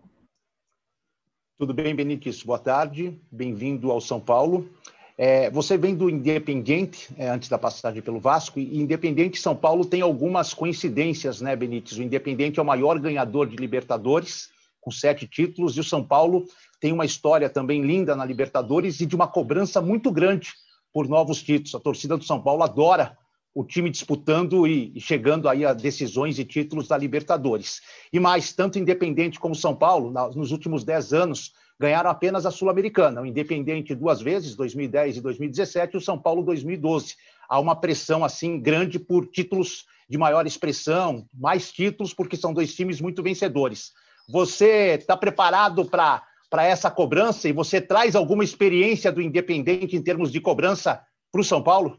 Tudo 1.59 1.75
bem, 1.75 1.93
Benítez? 1.97 2.45
Boa 2.45 2.61
tarde. 2.61 3.21
Bem-vindo 3.29 3.91
ao 3.91 4.01
São 4.01 4.21
Paulo. 4.21 4.71
É, 5.19 5.51
você 5.51 5.77
vem 5.77 5.97
do 5.97 6.09
Independiente, 6.09 7.13
é, 7.19 7.29
antes 7.29 7.49
da 7.49 7.59
passagem 7.59 8.01
pelo 8.01 8.21
Vasco, 8.21 8.61
e 8.61 8.79
Independiente 8.81 9.41
São 9.41 9.57
Paulo 9.57 9.85
tem 9.85 10.01
algumas 10.01 10.55
coincidências, 10.55 11.41
né, 11.41 11.57
Benítez? 11.57 11.99
O 11.99 12.05
Independiente 12.05 12.61
é 12.61 12.63
o 12.63 12.65
maior 12.65 13.01
ganhador 13.01 13.49
de 13.49 13.57
Libertadores, 13.57 14.49
com 14.81 14.93
sete 14.93 15.27
títulos, 15.27 15.77
e 15.77 15.81
o 15.81 15.85
São 15.85 16.05
Paulo 16.05 16.47
tem 16.81 16.93
uma 16.93 17.05
história 17.05 17.51
também 17.51 17.83
linda 17.83 18.15
na 18.15 18.25
Libertadores 18.25 19.01
e 19.01 19.07
de 19.07 19.17
uma 19.17 19.27
cobrança 19.27 19.83
muito 19.83 20.13
grande 20.13 20.53
por 20.93 21.09
novos 21.09 21.43
títulos. 21.43 21.75
A 21.75 21.81
torcida 21.81 22.17
do 22.17 22.23
São 22.23 22.41
Paulo 22.41 22.63
adora 22.63 23.19
o 23.55 23.65
time 23.65 23.89
disputando 23.89 24.67
e, 24.67 24.93
chegando 25.01 25.49
aí 25.49 25.65
a 25.65 25.73
decisões 25.73 26.39
e 26.39 26.45
títulos 26.45 26.89
da 26.89 26.99
Libertadores. 26.99 27.81
E 28.13 28.19
mais, 28.19 28.53
tanto 28.53 28.79
Independente 28.79 29.39
como 29.39 29.55
São 29.55 29.77
Paulo, 29.77 30.13
nos 30.35 30.51
últimos 30.51 30.83
dez 30.83 31.13
anos, 31.13 31.53
ganharam 31.79 32.11
apenas 32.11 32.45
a 32.45 32.51
Sul-Americana, 32.51 33.23
o 33.23 33.27
Independente 33.27 33.95
duas 33.95 34.21
vezes, 34.21 34.57
2010 34.57 35.19
e 35.19 35.21
2017, 35.21 35.95
e 35.95 35.97
o 35.99 36.01
São 36.01 36.19
Paulo 36.19 36.43
2012. 36.43 37.15
Há 37.49 37.61
uma 37.61 37.77
pressão 37.77 38.25
assim 38.25 38.61
grande 38.61 38.99
por 38.99 39.27
títulos 39.27 39.85
de 40.09 40.19
maior 40.19 40.47
expressão, 40.47 41.27
mais 41.33 41.73
títulos, 41.73 42.13
porque 42.13 42.37
são 42.37 42.53
dois 42.53 42.75
times 42.75 43.01
muito 43.01 43.23
vencedores. 43.23 43.93
Você 44.29 44.97
está 44.99 45.17
preparado 45.17 45.85
para 45.85 46.23
essa 46.65 46.91
cobrança 46.91 47.49
e 47.49 47.53
você 47.53 47.81
traz 47.81 48.17
alguma 48.17 48.43
experiência 48.43 49.13
do 49.13 49.23
Independente 49.23 49.97
em 49.97 50.03
termos 50.03 50.33
de 50.33 50.41
cobrança 50.41 51.01
para 51.31 51.41
o 51.41 51.45
São 51.45 51.63
Paulo? 51.63 51.99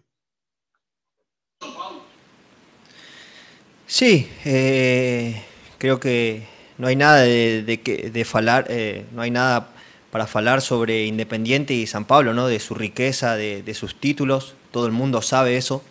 Sí, 3.88 4.30
eh, 4.46 5.42
creo 5.78 6.00
que 6.00 6.44
no 6.78 6.88
hay 6.88 6.96
nada 6.96 7.22
de, 7.22 7.64
de, 7.64 8.10
de 8.12 8.26
falar, 8.26 8.66
eh, 8.70 9.06
no 9.14 9.22
hay 9.22 9.32
nada 9.32 9.70
para 10.16 10.30
hablar 10.34 10.62
sobre 10.62 11.06
Independiente 11.08 11.74
y 11.74 11.88
San 11.88 12.06
Pablo, 12.06 12.34
¿no? 12.34 12.48
de 12.48 12.62
su 12.62 12.74
riqueza, 12.74 13.36
de, 13.36 13.74
sus 13.74 14.00
títulos, 14.00 14.54
todo 14.72 14.86
el 14.86 14.94
mundo 14.94 15.22
sabe 15.22 15.58
eso. 15.58 15.84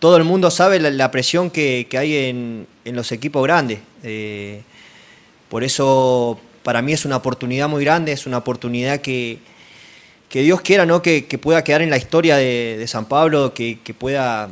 Todo 0.00 0.18
el 0.18 0.24
mundo 0.24 0.50
sabe 0.50 0.78
la, 0.78 1.10
presión 1.10 1.50
que, 1.50 1.88
hay 1.98 2.14
en, 2.14 2.66
los 2.84 3.10
equipos 3.10 3.42
grandes. 3.42 3.78
Eh, 4.02 4.60
por 5.48 5.64
eso 5.64 6.38
para 6.62 6.82
mí 6.82 6.92
es 6.92 7.06
una 7.06 7.16
oportunidad 7.16 7.70
muy 7.70 7.82
grande, 7.82 8.12
es 8.12 8.26
una 8.26 8.36
oportunidad 8.36 9.00
que, 9.00 9.38
que 10.28 10.42
Dios 10.42 10.60
quiera 10.60 10.84
¿no? 10.84 11.00
que, 11.00 11.22
pueda 11.40 11.64
quedar 11.64 11.80
en 11.80 11.88
la 11.88 11.96
historia 11.96 12.36
de, 12.36 12.84
San 12.86 13.06
Pablo, 13.06 13.54
que, 13.54 13.78
pueda 13.98 14.50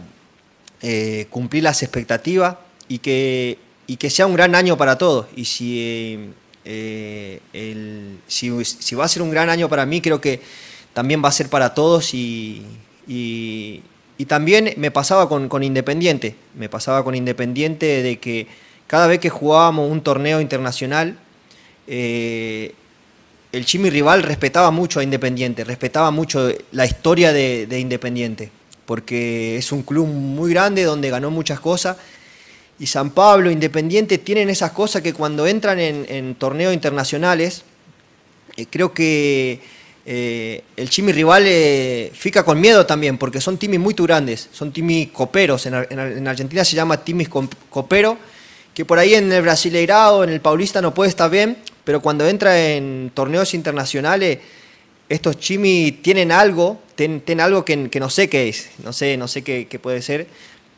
eh, 0.82 1.26
cumplir 1.30 1.62
las 1.62 1.82
expectativas 1.82 2.56
y 2.88 2.98
que 2.98 3.58
y 3.86 3.96
que 3.96 4.10
sea 4.10 4.26
un 4.26 4.34
gran 4.34 4.54
año 4.54 4.76
para 4.76 4.98
todos. 4.98 5.26
Y 5.36 5.44
si, 5.44 6.30
eh, 6.64 7.40
el, 7.52 8.18
si, 8.26 8.94
va 8.94 9.04
a 9.04 9.08
ser 9.08 9.22
un 9.22 9.30
gran 9.30 9.48
año 9.48 9.68
para 9.68 9.86
mí, 9.86 10.00
creo 10.00 10.20
que 10.20 10.40
también 10.92 11.22
va 11.22 11.28
a 11.28 11.32
ser 11.32 11.48
para 11.48 11.74
todos 11.74 12.14
y, 12.14 12.64
y, 13.06 13.82
también 14.26 14.74
me 14.76 14.90
pasaba 14.90 15.28
con, 15.28 15.62
Independiente, 15.62 16.34
me 16.54 16.68
pasaba 16.68 17.04
con 17.04 17.14
Independiente 17.14 18.02
de 18.02 18.18
que 18.18 18.48
cada 18.86 19.06
vez 19.06 19.20
que 19.20 19.30
jugábamos 19.30 19.90
un 19.90 20.00
torneo 20.00 20.40
internacional, 20.40 21.16
eh, 21.86 22.74
el 23.52 23.64
Chimi 23.64 23.90
rival 23.90 24.22
respetaba 24.22 24.70
mucho 24.70 25.00
a 25.00 25.04
Independiente, 25.04 25.64
respetaba 25.64 26.10
mucho 26.10 26.50
la 26.72 26.86
historia 26.86 27.32
de 27.32 27.78
Independiente, 27.78 28.50
porque 28.86 29.56
es 29.56 29.72
un 29.72 29.82
club 29.82 30.06
muy 30.06 30.50
grande 30.50 30.84
donde 30.84 31.10
ganó 31.10 31.30
muchas 31.30 31.60
cosas. 31.60 31.96
Y 32.78 32.86
San 32.86 33.10
Pablo, 33.10 33.50
Independiente, 33.50 34.18
tienen 34.18 34.48
esas 34.48 34.70
cosas 34.72 35.02
que 35.02 35.12
cuando 35.12 35.46
entran 35.46 35.78
en, 35.78 36.34
torneos 36.36 36.72
internacionales, 36.72 37.62
eh, 38.56 38.66
creo 38.70 38.92
que 38.92 39.60
eh, 40.04 40.62
el 40.76 40.88
chimi 40.88 41.12
rival 41.12 41.44
eh, 41.46 42.12
fica 42.14 42.44
con 42.44 42.60
miedo 42.60 42.86
también, 42.86 43.18
porque 43.18 43.40
son 43.40 43.58
timis 43.58 43.80
muy 43.80 43.94
grandes, 43.94 44.48
son 44.52 44.72
timis 44.72 45.08
coperos, 45.10 45.66
en, 45.66 46.28
Argentina 46.28 46.64
se 46.64 46.76
llama 46.76 47.02
timis 47.02 47.28
copero, 47.28 48.18
que 48.72 48.84
por 48.84 48.98
ahí 48.98 49.14
en 49.14 49.32
el 49.32 49.42
Brasileirado, 49.42 50.22
en 50.22 50.30
el 50.30 50.40
Paulista 50.40 50.82
no 50.82 50.92
puede 50.92 51.08
estar 51.08 51.30
bien, 51.30 51.56
pero 51.82 52.00
cuando 52.00 52.28
entra 52.28 52.60
en 52.60 53.10
torneos 53.14 53.54
internacionales, 53.54 54.38
estos 55.08 55.38
chimis 55.38 56.02
tienen 56.02 56.32
algo, 56.32 56.80
tienen, 56.94 57.40
algo 57.40 57.64
que, 57.64 57.76
no 57.76 58.10
sé 58.10 58.28
qué 58.28 58.48
es, 58.48 58.70
no 58.82 58.92
sé, 58.92 59.16
no 59.16 59.28
sé 59.28 59.42
qué, 59.42 59.78
puede 59.80 60.02
ser, 60.02 60.26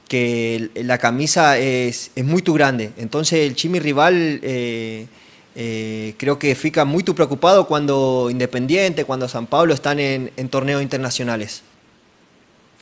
que 0.09 0.71
la 0.75 0.99
camisa 0.99 1.59
es, 1.59 2.11
muy 2.17 2.43
grande. 2.43 2.93
Entonces 2.97 3.41
el 3.41 3.55
Chimi 3.55 3.79
rival 3.79 4.41
eh, 4.43 5.07
eh, 5.55 6.15
creo 6.19 6.39
que 6.39 6.55
fica 6.55 6.85
muy 6.85 7.03
preocupado 7.03 7.67
cuando 7.67 8.29
Independiente, 8.31 9.05
cuando 9.05 9.29
San 9.29 9.47
Pablo 9.47 9.75
están 9.75 9.99
en, 9.99 10.31
en, 10.37 10.49
torneos 10.49 10.83
internacionales. 10.83 11.63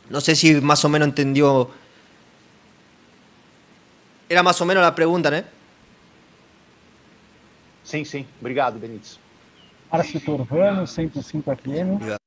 No 0.08 0.20
sé 0.20 0.36
si 0.36 0.54
más 0.54 0.84
o 0.84 0.88
menos 0.88 1.08
entendió. 1.08 1.70
Era 4.28 4.42
más 4.42 4.60
o 4.60 4.64
menos 4.64 4.82
la 4.82 4.94
pregunta, 4.94 5.30
¿no? 5.30 5.42
Sí, 7.84 8.04
sí. 8.04 8.26
Obrigado, 8.40 8.78
Benítez. 8.80 9.18
Márcio 9.90 10.20
Torvano, 10.20 10.86
105 10.86 11.56
FM. 11.56 12.18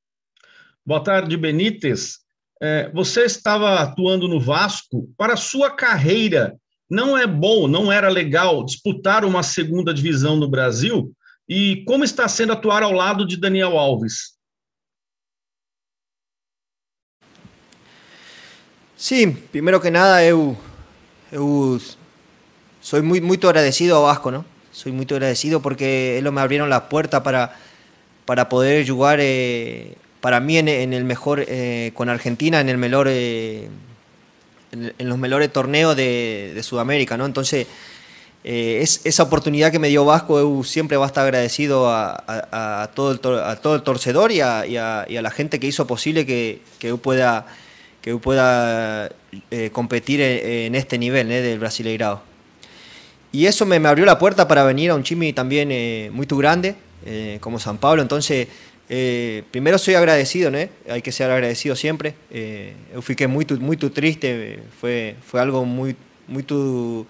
Boa 0.86 1.04
tarde, 1.04 1.36
Benítez. 1.38 2.20
É, 2.62 2.90
você 2.92 3.24
estava 3.24 3.80
atuando 3.80 4.28
no 4.28 4.40
Vasco. 4.40 5.10
Para 5.18 5.34
a 5.34 5.38
sua 5.38 5.70
carreira, 5.70 6.58
não 6.90 7.18
é 7.18 7.28
bom, 7.28 7.68
não 7.68 7.92
era 7.92 8.10
legal 8.10 8.66
disputar 8.66 9.24
uma 9.24 9.44
segunda 9.44 9.94
divisão 9.94 10.36
no 10.36 10.50
Brasil? 10.50 11.14
E 11.48 11.84
como 11.86 12.04
está 12.04 12.28
sendo 12.28 12.54
atuar 12.54 12.84
ao 12.84 12.92
lado 12.92 13.26
de 13.26 13.38
Daniel 13.38 13.78
Alves? 13.78 14.38
Sim, 18.96 19.34
primeiro 19.34 19.80
que 19.80 19.90
nada, 19.90 20.24
eu, 20.24 20.58
eu 21.32 21.80
sou 22.82 23.02
muito, 23.02 23.26
muito 23.26 23.48
agradecido 23.48 23.96
ao 23.96 24.04
Vasco, 24.04 24.30
não? 24.30 24.44
Sou 24.72 24.94
muito 24.94 25.16
agradecido 25.16 25.62
porque 25.62 26.18
eles 26.18 26.32
me 26.32 26.42
abriram 26.42 26.72
a 26.72 26.80
porta 26.90 27.22
para, 27.22 27.56
para 28.26 28.50
poder 28.50 28.88
jogar 28.88 29.20
eh, 29.20 29.96
para 30.22 30.40
mí 30.40 30.58
en, 30.58 30.94
el 30.94 31.04
mejor, 31.04 31.46
eh, 31.48 31.92
con 31.94 32.10
Argentina, 32.10 32.60
en 32.60 32.70
el 32.70 32.78
mejor, 32.78 33.08
eh, 33.10 33.70
en, 34.72 35.10
los 35.10 35.18
mejores 35.18 35.52
torneos 35.52 35.96
de, 35.96 36.60
Sudamérica, 36.62 37.18
¿no? 37.18 37.26
Entonces, 37.26 37.68
eh, 38.44 38.80
es, 38.82 39.02
esa 39.06 39.24
oportunidad 39.24 39.72
que 39.72 39.80
me 39.80 39.88
dio 39.88 40.06
Vasco, 40.06 40.40
eu 40.40 40.64
siempre 40.64 40.98
va 40.98 41.06
a 41.06 41.08
estar 41.08 41.26
agradecido 41.26 41.90
a, 41.90 42.90
todo, 42.94 43.12
el, 43.12 43.20
todo 43.20 43.76
el 43.76 43.82
torcedor 43.84 44.32
y 44.32 44.42
a, 44.42 45.06
la 45.10 45.32
gente 45.32 45.60
que 45.60 45.68
hizo 45.68 45.88
posible 45.88 46.26
que, 46.26 46.62
que 46.80 46.96
pueda, 46.96 47.48
que 48.02 48.16
pueda 48.18 49.10
competir 49.72 50.22
en, 50.22 50.76
este 50.76 50.98
nivel 50.98 51.30
del 51.30 51.60
Brasileirado. 51.60 52.29
Y 53.32 53.46
eso 53.46 53.66
me, 53.66 53.76
abrió 53.76 54.06
la 54.06 54.18
puerta 54.18 54.48
para 54.48 54.64
venir 54.64 54.92
a 54.92 54.96
un 54.96 55.04
chimi 55.04 55.34
también 55.34 55.70
muy 56.14 56.26
grande, 56.30 56.76
como 57.40 57.60
San 57.60 57.78
Pablo, 57.78 58.02
entonces 58.02 58.48
eh, 58.92 59.44
primero 59.52 59.78
soy 59.78 59.94
agradecido, 59.94 60.50
¿no? 60.50 60.58
Hay 60.90 61.04
que 61.04 61.12
ser 61.12 61.30
agradecido 61.30 61.76
siempre. 61.76 62.16
Eh, 62.32 62.74
eu 62.92 63.04
fiquei 63.04 63.28
muito, 63.28 63.60
muito 63.62 63.92
triste, 63.92 64.60
fue, 64.82 65.16
fue 65.24 65.40
algo 65.40 65.64
muy, 65.64 65.96
muito, 66.28 67.06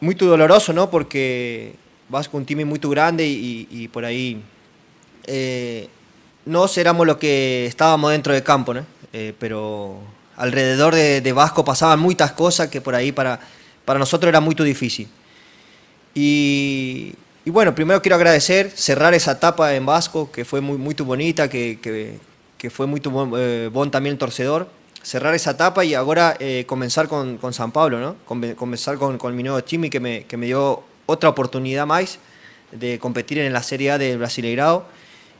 muito 0.00 0.26
doloroso, 0.26 0.72
¿no? 0.72 0.90
Porque 0.90 1.74
vas 2.08 2.28
con 2.28 2.40
un 2.40 2.46
time 2.46 2.64
muy 2.64 2.80
grande 2.80 3.24
y, 3.26 3.88
por 3.92 4.04
ahí 4.04 4.42
eh, 5.26 5.88
no 6.44 6.66
éramos 6.76 7.06
lo 7.06 7.16
que 7.16 7.66
estábamos 7.66 8.10
dentro 8.10 8.34
del 8.34 8.42
campo, 8.42 8.74
¿no? 8.74 8.84
Eh, 9.12 9.32
pero 9.38 10.00
alrededor 10.36 10.96
de, 10.96 11.32
Vasco 11.32 11.64
pasaban 11.64 12.00
muchas 12.00 12.32
cosas 12.32 12.68
que 12.68 12.80
por 12.80 12.96
ahí 12.96 13.12
para, 13.12 13.38
para 13.90 13.98
nosotros 13.98 14.28
era 14.28 14.38
muy 14.38 14.54
difícil. 14.54 15.08
Y, 16.14 17.12
y, 17.44 17.50
bueno, 17.50 17.74
primero 17.74 18.00
quiero 18.00 18.14
agradecer, 18.14 18.70
cerrar 18.70 19.14
esa 19.14 19.32
etapa 19.32 19.74
en 19.74 19.84
Vasco, 19.84 20.30
que 20.30 20.44
fue 20.44 20.60
muy, 20.60 20.78
muy 20.78 20.94
bonita, 20.94 21.50
que, 21.50 21.80
que, 21.82 22.16
que 22.56 22.70
fue 22.70 22.86
muy 22.86 23.02
eh, 23.36 23.68
bon 23.72 23.90
también 23.90 24.12
el 24.12 24.18
torcedor. 24.20 24.68
Cerrar 25.02 25.34
esa 25.34 25.50
etapa 25.50 25.84
y 25.84 25.94
ahora 25.94 26.36
eh, 26.38 26.66
comenzar 26.68 27.08
con, 27.08 27.36
con, 27.38 27.52
San 27.52 27.72
Pablo, 27.72 27.98
¿no? 27.98 28.14
comenzar 28.54 28.96
con, 28.96 29.18
con 29.18 29.34
mi 29.34 29.42
nuevo 29.42 29.60
team 29.64 29.90
que 29.90 29.98
me, 29.98 30.22
que 30.22 30.36
me 30.36 30.46
dio 30.46 30.84
otra 31.06 31.28
oportunidad 31.28 31.84
más 31.84 32.20
de 32.70 33.00
competir 33.00 33.38
en 33.38 33.52
la 33.52 33.64
Serie 33.64 33.90
A 33.90 33.98
del 33.98 34.18
Brasileirao 34.18 34.84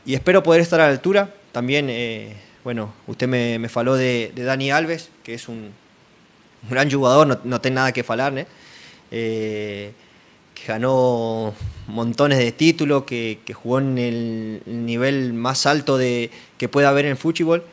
y 0.05 0.13
espero 0.13 0.43
poder 0.43 0.59
estar 0.59 0.81
a 0.81 0.87
la 0.87 0.91
altura. 0.91 1.33
También, 1.53 1.87
eh, 1.89 2.35
bueno, 2.65 2.93
usted 3.07 3.29
me, 3.29 3.59
me 3.59 3.69
faló 3.69 3.95
de, 3.95 4.33
de, 4.35 4.43
Dani 4.43 4.71
Alves, 4.71 5.09
que 5.23 5.35
es 5.35 5.47
un, 5.47 5.71
un 6.63 6.69
gran 6.69 6.89
jugador, 6.89 7.27
no, 7.27 7.39
no 7.43 7.59
nada 7.71 7.91
que 7.91 8.03
falar, 8.03 8.37
¿eh? 8.37 8.45
Eh, 9.11 9.91
que 10.53 10.67
ganó 10.67 11.53
montones 11.87 12.37
de 12.37 12.51
títulos, 12.51 13.03
que, 13.03 13.39
jugó 13.53 13.79
en 13.79 13.97
el 13.97 14.61
nivel 14.65 15.33
más 15.33 15.65
alto 15.65 15.97
de, 15.97 16.29
que 16.57 16.69
pueda 16.69 16.89
haber 16.89 17.05
en 17.05 17.11
el 17.11 17.17
fútbol. 17.17 17.63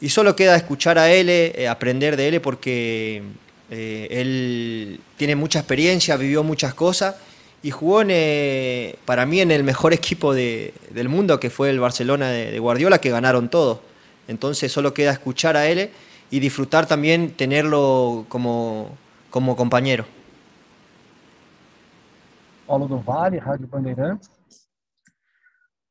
Y 0.00 0.10
solo 0.10 0.36
queda 0.36 0.56
escuchar 0.56 0.98
a 0.98 1.10
él, 1.10 1.28
eh, 1.28 1.68
aprender 1.68 2.16
de 2.16 2.28
él, 2.28 2.40
porque 2.40 3.22
él 3.70 5.00
tiene 5.16 5.34
mucha 5.34 5.58
experiencia, 5.58 6.16
vivió 6.16 6.44
muchas 6.44 6.74
cosas 6.74 7.16
y 7.64 7.70
jugó 7.70 8.02
para 9.04 9.26
mí 9.26 9.40
en 9.40 9.50
el 9.50 9.64
mejor 9.64 9.92
equipo 9.94 10.34
de, 10.34 10.74
del 10.90 11.08
mundo, 11.08 11.40
que 11.40 11.50
fue 11.50 11.70
el 11.70 11.80
Barcelona 11.80 12.30
de, 12.30 12.52
de, 12.52 12.58
Guardiola, 12.58 13.00
que 13.00 13.10
ganaron 13.10 13.48
todos. 13.48 13.80
Entonces 14.28 14.70
solo 14.70 14.94
queda 14.94 15.12
escuchar 15.12 15.56
a 15.56 15.68
él 15.68 15.90
y 16.34 16.40
disfrutar 16.40 16.84
también 16.84 17.30
tenerlo 17.36 18.26
como, 18.28 18.98
como 19.30 19.54
compañero. 19.54 20.04
Paulo 22.66 22.88
do 22.88 22.98
Vale, 22.98 23.38
Rádio 23.38 23.68
Bandeirantes. 23.68 24.28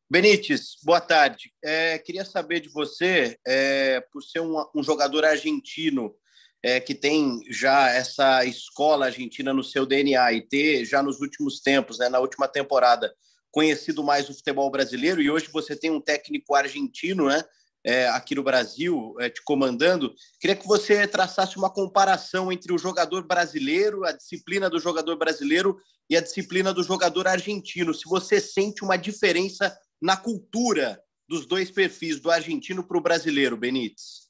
Benítez, 0.09 0.75
boa 0.83 0.99
tarde. 0.99 1.53
É, 1.63 1.97
queria 1.97 2.25
saber 2.25 2.59
de 2.59 2.67
você, 2.67 3.39
é, 3.47 4.01
por 4.11 4.21
ser 4.21 4.41
um, 4.41 4.61
um 4.75 4.83
jogador 4.83 5.23
argentino 5.23 6.13
é, 6.61 6.81
que 6.81 6.93
tem 6.93 7.39
já 7.49 7.89
essa 7.91 8.43
escola 8.43 9.05
argentina 9.05 9.53
no 9.53 9.63
seu 9.63 9.85
DNA 9.85 10.33
e 10.33 10.41
ter 10.41 10.83
já 10.83 11.01
nos 11.01 11.21
últimos 11.21 11.61
tempos, 11.61 11.99
né, 11.99 12.09
na 12.09 12.19
última 12.19 12.49
temporada, 12.49 13.15
conhecido 13.49 14.03
mais 14.03 14.29
o 14.29 14.33
futebol 14.33 14.69
brasileiro 14.69 15.21
e 15.21 15.31
hoje 15.31 15.47
você 15.53 15.73
tem 15.73 15.89
um 15.89 16.01
técnico 16.01 16.53
argentino, 16.53 17.29
né, 17.29 17.41
é, 17.83 18.07
aqui 18.09 18.33
no 18.35 18.43
Brasil 18.43 19.15
é, 19.19 19.29
te 19.29 19.41
comandando. 19.43 20.13
Queria 20.39 20.55
que 20.55 20.67
você 20.67 21.05
traçasse 21.07 21.57
uma 21.57 21.69
comparação 21.69 22.51
entre 22.51 22.73
o 22.73 22.77
jogador 22.77 23.27
brasileiro, 23.27 24.05
a 24.05 24.11
disciplina 24.11 24.69
do 24.69 24.79
jogador 24.79 25.17
brasileiro 25.17 25.77
e 26.09 26.15
a 26.15 26.21
disciplina 26.21 26.73
do 26.73 26.83
jogador 26.83 27.27
argentino. 27.27 27.93
Se 27.93 28.07
você 28.07 28.39
sente 28.39 28.83
uma 28.83 28.97
diferença 28.97 29.75
na 30.01 30.15
cultura 30.15 30.99
dos 31.27 31.45
dois 31.45 31.71
perfis, 31.71 32.19
do 32.19 32.31
argentino 32.31 32.83
para 32.83 32.97
o 32.97 33.01
brasileiro, 33.01 33.57
Benítez. 33.57 34.23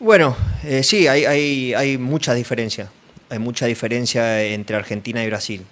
Bueno, 0.00 0.36
eh, 0.64 0.82
sí, 0.82 1.06
hay, 1.06 1.24
hay, 1.24 1.74
hay, 1.74 1.98
mucha 1.98 2.34
diferencia. 2.34 2.90
Hay 3.30 3.38
mucha 3.38 3.66
diferencia 3.66 4.42
entre 4.44 4.76
Argentina 4.76 5.22
y 5.22 5.26
Brasil. 5.28 5.64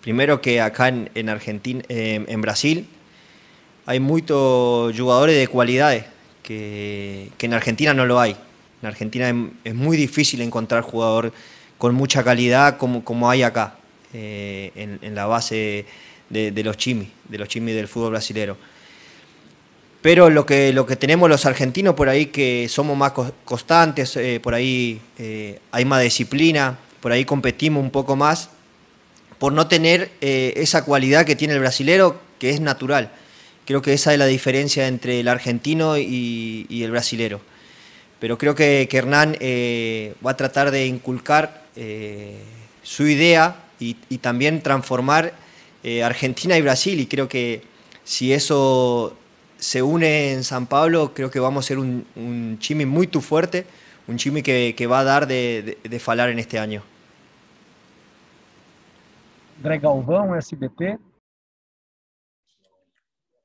Primero 0.00 0.40
que 0.40 0.60
acá 0.60 0.88
en, 0.88 1.10
en 1.14 1.28
Argentina, 1.28 1.82
eh, 1.88 2.24
en 2.26 2.40
Brasil, 2.40 2.88
hay 3.86 4.00
muchos 4.00 4.98
jugadores 4.98 5.36
de 5.36 5.48
cualidades 5.48 6.04
que, 6.42 7.30
que, 7.36 7.46
en 7.46 7.54
Argentina 7.54 7.94
no 7.94 8.06
lo 8.06 8.20
hay. 8.20 8.36
En 8.82 8.88
Argentina 8.88 9.32
es, 9.64 9.74
muy 9.74 9.96
difícil 9.96 10.40
encontrar 10.40 10.82
jugador 10.82 11.32
con 11.78 11.94
mucha 11.94 12.24
calidad 12.24 12.78
como, 12.78 13.04
como 13.04 13.30
hay 13.30 13.42
acá, 13.42 13.76
eh, 14.12 14.98
en, 15.02 15.14
la 15.14 15.26
base 15.26 15.86
de, 16.28 16.62
los 16.64 16.76
chimis, 16.76 17.08
de 17.28 17.38
los 17.38 17.48
chimis 17.48 17.74
del 17.74 17.88
fútbol 17.88 18.10
brasilero. 18.10 18.56
Pero 20.00 20.30
lo 20.30 20.44
que, 20.44 20.72
lo 20.72 20.84
que 20.84 20.96
tenemos 20.96 21.28
los 21.28 21.46
argentinos 21.46 21.94
por 21.94 22.08
ahí, 22.08 22.26
que 22.26 22.66
somos 22.68 22.96
más 22.96 23.12
constantes, 23.44 24.16
eh, 24.16 24.40
por 24.42 24.54
ahí 24.54 25.00
eh, 25.18 25.60
hay 25.70 25.84
más 25.84 26.02
disciplina, 26.02 26.76
por 27.00 27.12
ahí 27.12 27.24
competimos 27.24 27.82
un 27.82 27.90
poco 27.90 28.16
más, 28.16 28.50
por 29.38 29.52
no 29.52 29.66
tener 29.66 30.12
esa 30.20 30.84
cualidad 30.84 31.26
que 31.26 31.34
tiene 31.34 31.54
el 31.54 31.60
brasilero, 31.60 32.20
que 32.38 32.50
es 32.50 32.60
natural. 32.60 33.10
Creo 33.66 33.82
que 33.82 33.92
esa 33.92 34.12
es 34.12 34.18
la 34.18 34.26
diferencia 34.26 34.88
entre 34.88 35.20
el 35.20 35.28
argentino 35.28 35.96
y, 35.98 36.66
y 36.68 36.82
el 36.82 36.90
brasilero. 36.90 37.40
Pero 38.18 38.38
creo 38.38 38.54
que, 38.54 38.86
que 38.90 38.98
Hernán 38.98 39.36
eh, 39.40 40.14
va 40.24 40.32
a 40.32 40.36
tratar 40.36 40.70
de 40.70 40.86
inculcar 40.86 41.64
eh, 41.76 42.38
su 42.82 43.06
idea 43.06 43.56
y, 43.78 43.96
y 44.08 44.18
también 44.18 44.62
transformar 44.62 45.32
Argentina 46.04 46.56
y 46.56 46.62
Brasil. 46.62 47.00
Y 47.00 47.06
creo 47.06 47.28
que 47.28 47.62
si 48.04 48.32
eso 48.32 49.16
se 49.62 49.80
une 49.80 50.32
en 50.32 50.42
San 50.42 50.66
Pablo, 50.66 51.12
creo 51.14 51.30
que 51.30 51.38
vamos 51.38 51.64
a 51.64 51.68
ser 51.68 51.78
un, 51.78 52.04
un 52.16 52.58
chimi 52.58 52.84
muy 52.84 53.06
tu 53.06 53.20
fuerte, 53.20 53.64
un 54.08 54.16
chimi 54.16 54.42
que, 54.42 54.74
que 54.76 54.86
va 54.88 55.00
a 55.00 55.04
dar 55.04 55.26
de, 55.28 55.78
de, 55.82 55.88
de, 55.88 55.98
falar 56.00 56.30
en 56.30 56.40
este 56.40 56.58
año. 56.58 56.82
André 59.58 59.78
Galvão, 59.78 60.34
SBT. 60.40 60.98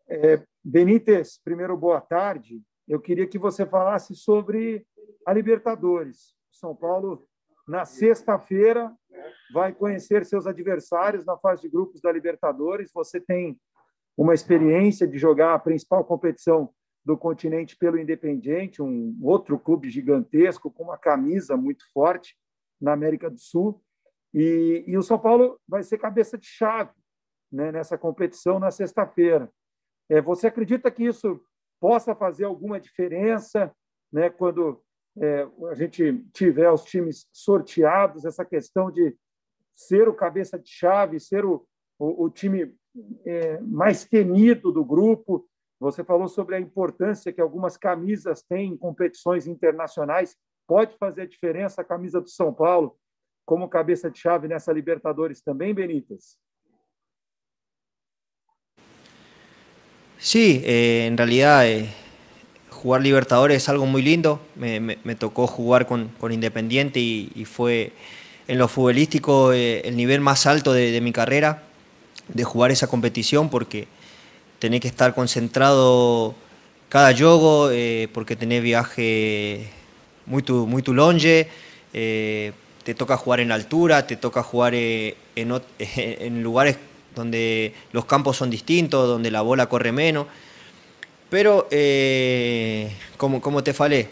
É, 0.10 0.42
Benítez, 0.64 1.38
primeiro, 1.44 1.76
boa 1.76 2.00
tarde. 2.00 2.62
Eu 2.88 3.02
queria 3.02 3.28
que 3.28 3.38
você 3.38 3.66
falasse 3.66 4.16
sobre 4.16 4.88
a 5.26 5.34
Libertadores. 5.34 6.34
São 6.50 6.74
Paulo, 6.74 7.28
na 7.68 7.84
sexta-feira, 7.84 8.96
vai 9.54 9.74
conhecer 9.74 10.26
seus 10.26 10.48
adversários 10.48 11.26
na 11.26 11.38
fase 11.38 11.64
de 11.64 11.70
grupos 11.70 12.00
da 12.00 12.10
Libertadores. 12.10 12.90
Você 12.94 13.20
tem 13.20 13.60
uma 14.16 14.34
experiência 14.34 15.06
de 15.06 15.18
jogar 15.18 15.54
a 15.54 15.60
principal 15.60 16.06
competição 16.06 16.74
do 17.04 17.18
continente 17.18 17.76
pelo 17.76 18.00
Independiente, 18.00 18.82
um 18.82 19.18
outro 19.22 19.60
clube 19.60 19.90
gigantesco 19.90 20.72
com 20.72 20.84
uma 20.84 20.98
camisa 20.98 21.58
muito 21.58 21.84
forte 21.92 22.38
na 22.80 22.94
América 22.94 23.30
do 23.30 23.40
Sul. 23.40 23.84
E, 24.34 24.86
e 24.88 24.98
o 24.98 25.04
São 25.04 25.20
Paulo 25.20 25.60
vai 25.68 25.84
ser 25.84 25.98
cabeça 25.98 26.38
de 26.38 26.48
chave 26.48 26.92
né, 27.52 27.74
nessa 27.74 27.98
competição 27.98 28.58
na 28.58 28.72
sexta-feira. 28.72 29.52
É, 30.10 30.22
você 30.22 30.48
acredita 30.48 30.90
que 30.90 31.04
isso 31.04 31.40
possa 31.80 32.16
fazer 32.16 32.46
alguma 32.46 32.80
diferença 32.80 33.74
né, 34.12 34.30
quando 34.30 34.82
é, 35.20 35.48
a 35.70 35.76
gente 35.76 36.24
tiver 36.34 36.72
os 36.72 36.84
times 36.84 37.28
sorteados, 37.32 38.26
essa 38.26 38.46
questão 38.46 38.92
de 38.92 39.16
ser 39.76 40.08
o 40.08 40.14
cabeça 40.14 40.58
de 40.58 40.70
chave, 40.70 41.20
ser 41.20 41.46
o, 41.46 41.66
o, 42.00 42.26
o 42.26 42.30
time 42.30 42.76
é, 43.26 43.60
mais 43.62 44.06
temido 44.06 44.72
do 44.72 44.84
grupo. 44.84 45.48
Você 45.80 46.04
falou 46.04 46.28
sobre 46.28 46.56
a 46.56 46.60
importância 46.60 47.32
que 47.32 47.42
algumas 47.42 47.78
camisas 47.78 48.42
têm 48.42 48.72
em 48.72 48.78
competições 48.78 49.46
internacionais. 49.48 50.36
Pode 50.68 50.98
fazer 50.98 51.28
diferença 51.28 51.82
a 51.82 51.86
camisa 51.86 52.20
do 52.20 52.30
São 52.30 52.54
Paulo 52.54 52.98
como 53.46 53.70
cabeça 53.70 54.12
de 54.12 54.20
chave 54.20 54.48
nessa 54.48 54.74
Libertadores 54.74 55.42
também, 55.42 55.74
Benítez? 55.74 56.38
Sí, 60.20 60.62
eh, 60.66 61.06
en 61.08 61.16
realidad 61.16 61.68
eh, 61.68 61.90
jugar 62.72 63.02
Libertadores 63.02 63.58
es 63.58 63.70
algo 63.70 63.86
muy 63.86 64.02
lindo. 64.02 64.40
Me, 64.56 65.16
tocó 65.16 65.48
jugar 65.48 65.86
con, 65.88 66.12
Independiente 66.32 67.00
y, 67.00 67.46
fue 67.46 67.92
en 68.48 68.58
lo 68.58 68.68
futbolístico 68.68 69.54
eh, 69.54 69.82
el 69.86 69.96
nivel 69.96 70.22
más 70.22 70.46
alto 70.46 70.74
de, 70.74 71.00
mi 71.02 71.12
carrera 71.12 71.64
de 72.30 72.44
jugar 72.44 72.72
esa 72.72 72.88
competición 72.88 73.50
porque 73.50 73.88
tenés 74.60 74.82
que 74.82 74.88
estar 74.88 75.14
concentrado 75.14 76.36
cada 76.90 77.16
juego, 77.16 77.70
eh, 77.72 78.10
porque 78.14 78.36
tenés 78.36 78.64
viaje 78.64 79.70
muy 80.26 80.42
tu, 80.44 80.66
muy 80.66 80.82
longe, 80.82 81.48
te 81.92 82.94
toca 82.96 83.18
jugar 83.18 83.42
en 83.42 83.52
altura, 83.52 84.08
te 84.08 84.16
toca 84.16 84.44
jugar 84.44 84.74
en, 84.76 85.16
en, 85.80 86.44
lugares 86.44 86.78
donde 87.18 87.74
los 87.92 88.06
campos 88.06 88.38
son 88.38 88.50
distintos, 88.50 89.08
donde 89.08 89.30
la 89.30 89.42
bola 89.42 89.68
corre 89.68 89.92
menos. 89.92 90.28
Pero, 91.30 91.68
eh, 91.72 92.90
como, 93.18 93.42
como 93.42 93.62
te 93.62 93.74
falé, 93.74 94.08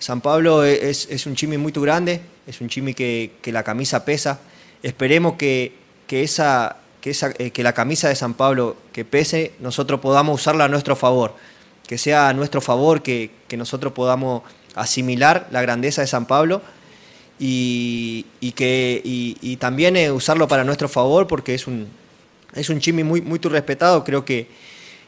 San 0.00 0.20
Pablo 0.20 0.64
es, 0.64 1.06
es, 1.10 1.26
un 1.26 1.36
chimi 1.36 1.56
muy 1.58 1.70
grande, 1.72 2.20
es 2.46 2.60
un 2.60 2.68
chimi 2.68 2.94
que, 2.94 3.32
que 3.42 3.52
la 3.52 3.62
camisa 3.62 4.04
pesa. 4.04 4.40
Esperemos 4.82 5.34
que, 5.34 5.74
que 6.06 6.22
esa, 6.22 6.78
que, 7.00 7.10
esa, 7.10 7.32
eh, 7.38 7.50
que 7.50 7.62
la 7.62 7.72
camisa 7.72 8.08
de 8.08 8.16
San 8.16 8.34
Pablo 8.34 8.76
que 8.92 9.04
pese, 9.04 9.52
nosotros 9.60 10.00
podamos 10.00 10.40
usarla 10.40 10.64
a 10.64 10.68
nuestro 10.68 10.96
favor, 10.96 11.34
que 11.86 11.98
sea 11.98 12.28
a 12.28 12.32
nuestro 12.32 12.60
favor, 12.60 13.02
que, 13.02 13.30
que 13.46 13.56
nosotros 13.56 13.92
podamos 13.92 14.42
asimilar 14.74 15.48
la 15.50 15.62
grandeza 15.62 16.00
de 16.00 16.06
San 16.06 16.26
Pablo 16.26 16.62
y, 17.40 18.26
y 18.38 18.52
que, 18.52 19.00
y, 19.02 19.38
y 19.40 19.56
también 19.56 19.96
eh, 19.96 20.10
usarlo 20.10 20.46
para 20.46 20.62
nuestro 20.62 20.90
favor 20.90 21.26
porque 21.26 21.54
es 21.54 21.66
un, 21.66 21.88
es 22.54 22.68
un 22.68 22.80
chimi 22.80 23.02
muy, 23.02 23.22
muy 23.22 23.38
respetado, 23.38 24.04
creo 24.04 24.24
que 24.26 24.46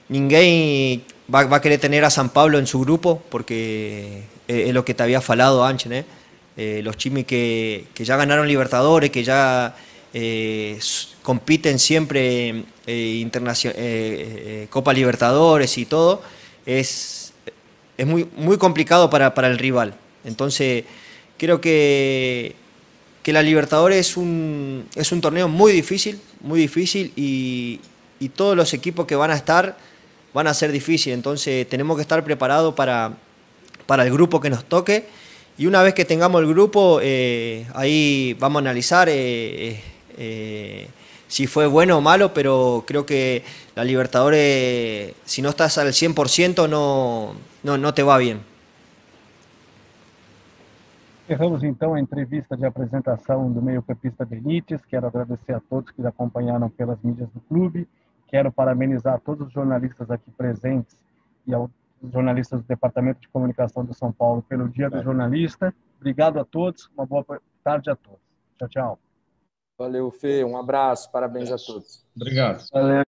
ninguém 0.09 1.03
va, 1.33 1.45
va, 1.45 1.59
a 1.59 1.61
querer 1.61 1.79
tener 1.79 2.05
a 2.05 2.11
San 2.11 2.31
Pablo 2.31 2.59
en 2.59 2.67
su 2.67 2.81
grupo 2.81 3.23
porque 3.29 4.23
es 4.49 4.73
lo 4.73 4.85
que 4.85 4.95
te 4.95 5.03
había 5.03 5.21
falado 5.21 5.63
antes, 5.65 5.93
¿eh? 6.57 6.81
los 6.83 6.97
chimis 6.97 7.27
que, 7.27 7.87
que, 7.95 8.05
ya 8.05 8.17
ganaron 8.17 8.49
Libertadores, 8.49 9.11
que 9.11 9.25
ya 9.25 9.77
compiten 11.23 11.79
siempre 11.79 12.65
Copa 14.71 14.93
Libertadores 14.93 15.79
y 15.79 15.87
todo, 15.87 16.23
es, 16.67 17.33
es 17.97 18.07
muy, 18.07 18.27
muy 18.37 18.59
complicado 18.59 19.09
para, 19.09 19.35
para 19.35 19.49
el 19.49 19.59
rival. 19.59 19.95
Entonces, 20.25 20.85
creo 21.43 21.61
que, 21.61 22.55
que 23.25 23.33
la 23.33 23.43
Libertadores 23.43 23.99
es 23.99 24.17
un, 24.17 24.87
es 24.95 25.11
un 25.11 25.21
torneo 25.21 25.49
muy 25.49 25.73
difícil, 25.73 26.21
muy 26.41 26.61
difícil 26.61 27.13
y, 27.17 27.81
y, 28.21 28.29
todos 28.29 28.57
los 28.57 28.73
equipos 28.75 29.07
que 29.07 29.17
van 29.17 29.33
a 29.33 29.35
estar 29.35 29.77
van 30.33 30.47
a 30.47 30.55
ser 30.55 30.71
difíciles. 30.71 31.17
Entonces 31.17 31.69
tenemos 31.69 31.97
que 31.97 32.03
estar 32.03 32.23
preparados 32.23 32.75
para, 32.75 33.15
para 33.87 34.05
el 34.05 34.13
grupo 34.13 34.41
que 34.41 34.51
nos 34.51 34.65
toque 34.67 35.05
y 35.59 35.67
una 35.67 35.83
vez 35.83 35.95
que 35.95 36.05
tengamos 36.05 36.41
el 36.43 36.47
grupo, 36.47 37.01
eh, 37.03 37.67
ahí 37.75 38.37
vamos 38.39 38.61
a 38.61 38.61
analizar 38.61 39.09
eh, 39.11 39.81
eh, 40.17 40.87
si 41.27 41.49
fue 41.49 41.67
bueno 41.67 41.99
o 41.99 42.01
malo, 42.01 42.33
pero 42.33 42.85
creo 42.87 43.05
que 43.05 43.43
la 43.75 43.83
Libertadores, 43.83 45.13
si 45.25 45.43
no 45.43 45.49
estás 45.49 45.77
al 45.77 45.89
100%, 45.89 46.69
no, 46.69 47.35
no, 47.65 47.79
no 47.79 47.95
te 47.95 48.05
va 48.05 48.17
bien. 48.19 48.52
Encerramos 51.25 51.63
então 51.63 51.95
a 51.95 52.01
entrevista 52.01 52.57
de 52.57 52.67
apresentação 52.67 53.51
do 53.53 53.63
meio-campista 53.63 54.25
Benítez. 54.25 54.85
Quero 54.85 55.07
agradecer 55.07 55.53
a 55.53 55.61
todos 55.61 55.93
que 55.93 56.05
acompanharam 56.05 56.69
pelas 56.69 57.01
mídias 57.01 57.29
do 57.31 57.41
clube. 57.43 57.89
Quero 58.27 58.51
parabenizar 58.51 59.21
todos 59.21 59.47
os 59.47 59.53
jornalistas 59.53 60.11
aqui 60.11 60.31
presentes 60.33 60.97
e 61.47 61.55
aos 61.55 61.71
jornalistas 62.11 62.61
do 62.61 62.67
Departamento 62.67 63.21
de 63.21 63.29
Comunicação 63.29 63.85
do 63.85 63.95
São 63.95 64.11
Paulo 64.13 64.43
pelo 64.43 64.69
Dia 64.69 64.91
do 64.91 65.01
Jornalista. 65.01 65.73
Obrigado 66.01 66.41
a 66.41 66.45
todos, 66.45 66.91
uma 66.97 67.07
boa 67.07 67.25
tarde 67.63 67.89
a 67.89 67.95
todos. 67.95 68.21
Tchau, 68.59 68.69
tchau. 68.69 68.99
Valeu, 69.79 70.11
Fê. 70.11 70.45
Um 70.45 70.57
abraço, 70.57 71.11
parabéns 71.13 71.53
a 71.53 71.57
todos. 71.57 72.05
Obrigado. 72.17 72.65
Valeu. 72.73 73.12